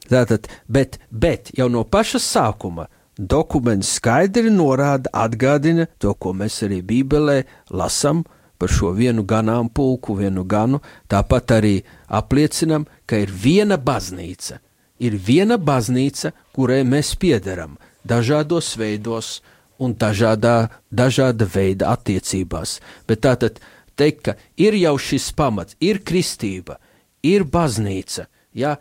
[0.07, 2.87] Tātad, bet, bet jau no paša sākuma
[3.17, 8.23] dokuments skaidri norāda, atgādina to, ko mēs arī Bībelē lasām
[8.57, 10.79] par šo vienu ganāmpulku, vienu ganu.
[11.09, 11.75] Tāpat arī
[12.07, 14.61] apliecinam, ka ir viena baznīca.
[14.97, 17.75] Ir viena baznīca, kurai mēs piederam
[18.07, 19.37] dažādos veidos
[19.79, 22.79] un dažādā, dažāda veida attiecībās.
[23.07, 23.59] Bet tātad
[23.99, 26.79] teikt, ka ir jau šis pamats, ir kristība,
[27.23, 28.27] ir baznīca,
[28.57, 28.77] ja,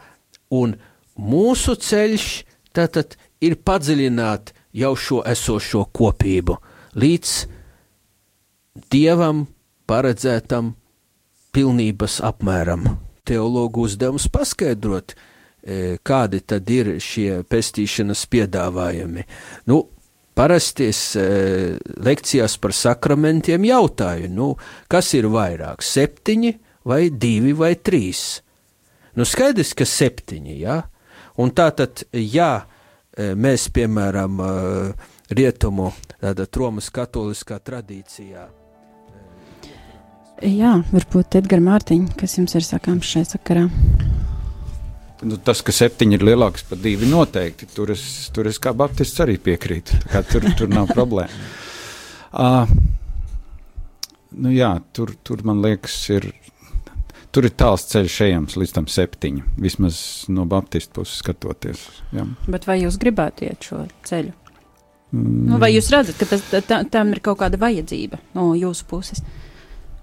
[0.51, 0.77] un
[1.17, 2.29] mūsu ceļš
[2.77, 6.59] tātad ir padziļināt jau šo esošo kopību
[6.97, 7.33] līdz
[8.93, 9.47] dievam
[9.89, 10.75] paredzētam
[11.57, 12.85] pilnības apmēram.
[13.27, 15.17] Teologu uzdevums paskaidrot,
[16.07, 19.25] kādi tad ir šie pestīšanas piedāvājumi.
[19.67, 19.81] Nu,
[20.37, 21.27] parasti es e,
[22.07, 24.51] lekcijās par sakramentiem jautāju, nu,
[24.93, 26.53] kas ir vairāk, septiņi
[26.87, 28.43] vai divi vai trīs?
[29.17, 30.83] Nu, skaidrs, ka septiņi, jā.
[31.41, 34.53] Un tā tad, ja e, mēs, piemēram, e,
[35.37, 35.91] rietumu,
[36.21, 38.47] tātad Romas katoliskā tradīcijā,
[40.45, 43.63] Jā, varbūt Edgars Mārtiņš, kas jums ir sakāms šajā sakarā?
[45.25, 47.69] Nu, tas, ka septiņi ir lielāks par divi, noteikti.
[47.73, 48.03] Tur es,
[48.37, 50.03] tur es kā baptists arī piekrītu.
[50.29, 51.47] Tur, tur nav problēma.
[52.37, 52.69] Uh,
[54.43, 56.31] nu, jā, tur, tur man liekas, ir.
[57.33, 59.99] Tur ir tāls ceļš ejams līdz tam septiņam, vismaz
[60.33, 61.83] no baptistu puses skatoties.
[62.17, 62.25] Jā.
[62.49, 64.33] Bet vai jūs gribētu iet šo ceļu?
[65.13, 68.89] Mm, Nu, vai jūs redzat, ka tas, tā, tam ir kaut kāda vajadzība no jūsu
[68.89, 69.21] puses?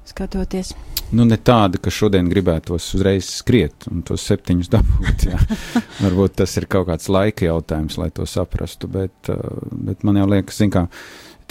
[0.07, 0.73] Skatoties,
[1.13, 5.25] Nu, ne tāda, ka šodien gribētos uzreiz skriet un tos septiņus dabūt.
[6.03, 8.89] Varbūt tas ir kaut kāds laika jautājums, lai to saprastu.
[8.89, 10.87] Bet, uh, bet man jau liekas, kā,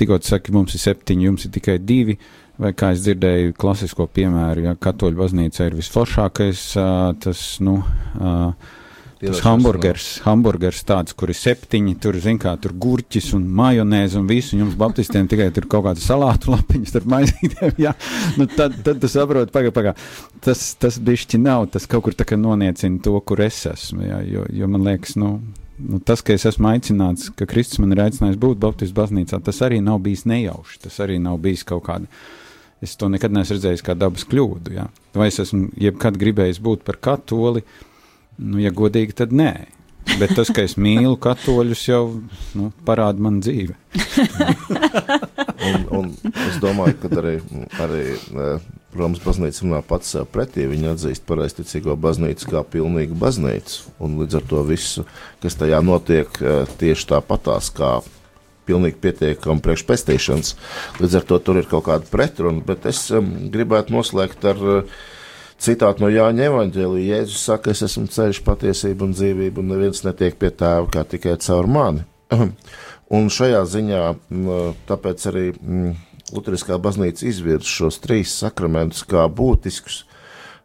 [0.00, 2.18] tikko tu saki, mums ir septiņi, jums ir tikai divi.
[2.62, 7.78] Vai kā es dzirdēju, klasisko piemēru, ja katoļu baznīca ir visforšākais, uh, tas, nu,
[8.18, 8.74] uh,
[9.23, 14.27] tas hamburgers, hamburgers tāds, kur ir septiņi, tur, zin kā, tur gurķis un majonēze un
[14.31, 17.95] visu, un jums baptistiem tikai tur kaut kāda salātu lapiņas starp maizītēm, jā,
[18.41, 19.95] nu tad, tad tu saproti, pagā, pagā,
[20.43, 24.18] tas, tas bišķi nav, tas kaut kur tā kā noniecina to, kur es esmu, jā,
[24.27, 25.37] jo, jo man liekas, nu,
[25.79, 29.62] nu, tas, ka es esmu aicināts, ka Kristus man ir aicinājis būt Baptistu baznīcā, tas
[29.62, 32.11] arī nav bijis nejauši, tas arī nav bijis kaut kāda,
[32.83, 36.83] es to nekad neesmu redzējis kā dabas kļūdu, jā, vai es esmu jebkad gribējis būt
[36.89, 37.62] par katoli,
[38.39, 39.53] Nu, ja godīgi, tad nē.
[40.18, 42.03] Bet tas, ka es mīlu katoļus, jau
[42.59, 43.76] nu, parāda man dzīve.
[45.62, 46.09] Un, un
[46.49, 47.37] es domāju, ka arī,
[47.80, 48.64] arī eh,
[48.99, 50.66] Romas baznīca runā pats sev pretī.
[50.68, 53.95] Viņa atzīst pareizticīgo baznīcu kā pilnīgu baznīcu.
[54.03, 55.07] Un līdz ar to visu,
[55.45, 58.01] kas tajā notiek, eh, tieši tāpatās kā
[58.68, 60.55] pilnīgi pietiekami priekšpestīšanas.
[61.03, 65.01] Līdz ar to tur ir kaut kāda pretruna, bet es um, gribētu noslēgt ar uh,
[65.62, 67.18] citātu no Jāņa Evanģēlija.
[67.18, 71.36] Jēzus saka, es esmu ceļš, patiesība un dzīvība, un neviens netiek pie tēva kā tikai
[71.42, 72.06] caur mani.
[73.16, 74.02] un šajā ziņā
[74.88, 75.46] tāpēc arī
[76.32, 80.02] Lutheriskā baznīca izvirza šos trīs sakramentus kā būtiskus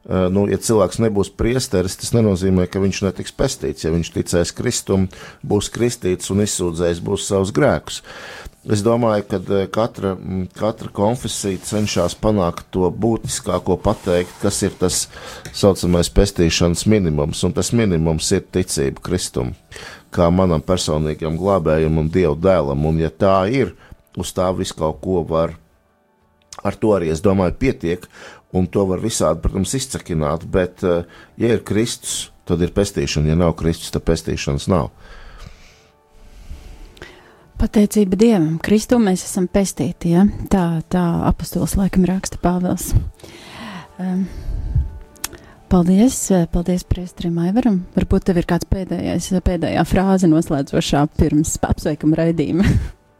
[0.07, 3.83] nu, ja cilvēks nebūs priesteris, tas nenozīmē, ka viņš netiks pestīts.
[3.83, 5.07] Ja viņš ticēs Kristum,
[5.43, 8.01] būs kristīts un izsūdzējis būs savus grēkus.
[8.67, 10.13] Es domāju, ka uh, katra,
[10.57, 15.05] katra konfesija cenšas panākt to būtiskāko pateikt, kas ir tas
[15.55, 19.53] saucamais pestīšanas minimums, un tas minimums ir ticība Kristum,
[20.11, 23.71] kā manam personīgam glābējumam, Dieva dēlam, un ja tā ir,
[24.19, 25.55] uz tā visu kaut ko var.
[26.65, 28.07] Ar to arī, es domāju, pietiek,
[28.51, 31.05] un to var visādi, protams, izcakināt, bet, eh,
[31.37, 34.89] ja ir Kristus, tad ir pestīšana, ja nav Kristus, tad pestīšanas nav.
[37.57, 40.27] Pateicība Dievam, Kristu mēs esam pestīti, ja?
[40.53, 42.91] tā, tā apustulis laikam raksta Pāvils.
[43.97, 44.27] Um,
[45.71, 46.19] paldies,
[46.53, 47.79] paldies priestrim Aivaram.
[47.95, 52.67] Varbūt tev ir kāds pēdējais, pēdējā frāze noslēdzošā pirms apsveikuma raidījuma.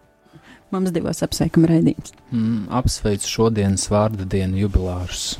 [0.75, 2.13] Mums divos apsveikuma raidījums.
[2.29, 5.31] Mm, apsveicu šodienas vārda dienu jubilārus.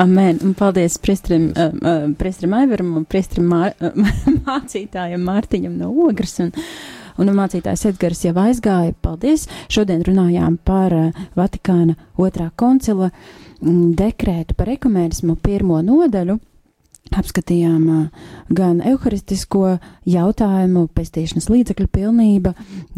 [0.00, 0.44] Amen.
[0.44, 4.16] Un paldies priestrim, uh, uh, priestrim Aivaram un priestrim mār, uh,
[4.48, 6.36] mācītājam Mārtiņam no Ogras.
[6.44, 6.52] Un,
[7.20, 8.96] un mācītājs Edgars jau aizgāja.
[9.04, 9.46] Paldies!
[9.72, 16.40] Šodien runājām par uh, Vatikāna otrā koncila mm, dekrētu par ekumēnismu pirmo nodaļu
[17.16, 17.86] apskatījām
[18.54, 22.54] gan evaharistisko jautājumu, pestīšanas līdzekļu pilnība,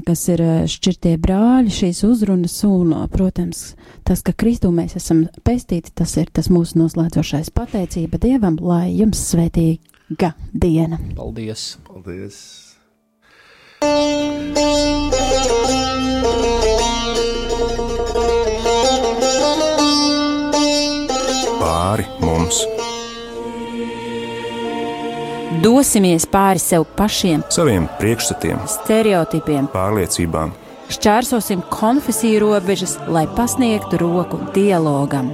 [0.06, 3.64] kas ir šķirtie brāļi, šīs uzrunas, un, protams,
[4.08, 9.22] tas, ka Kristū mēs esam pestīti, tas ir tas mūsu noslēdzošais pateicība Dievam, lai jums
[9.32, 11.00] svētīga diena.
[11.16, 11.72] Paldies!
[11.88, 12.61] Paldies!
[21.60, 22.62] Pāri mums!
[25.62, 30.56] Dosimies pāri sev pašiem, saviem priekšstatiem, stereotipiem, pārliecībām,
[30.96, 35.30] šķērsosim konfesiju robežas, lai pasniegtu roku dialogam.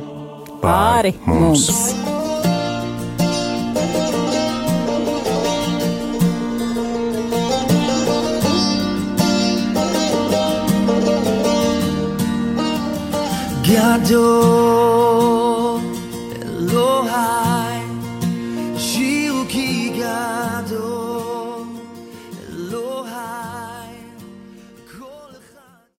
[0.61, 1.71] Pāri mums!
[1.71, 2.18] mums.
[13.69, 14.88] que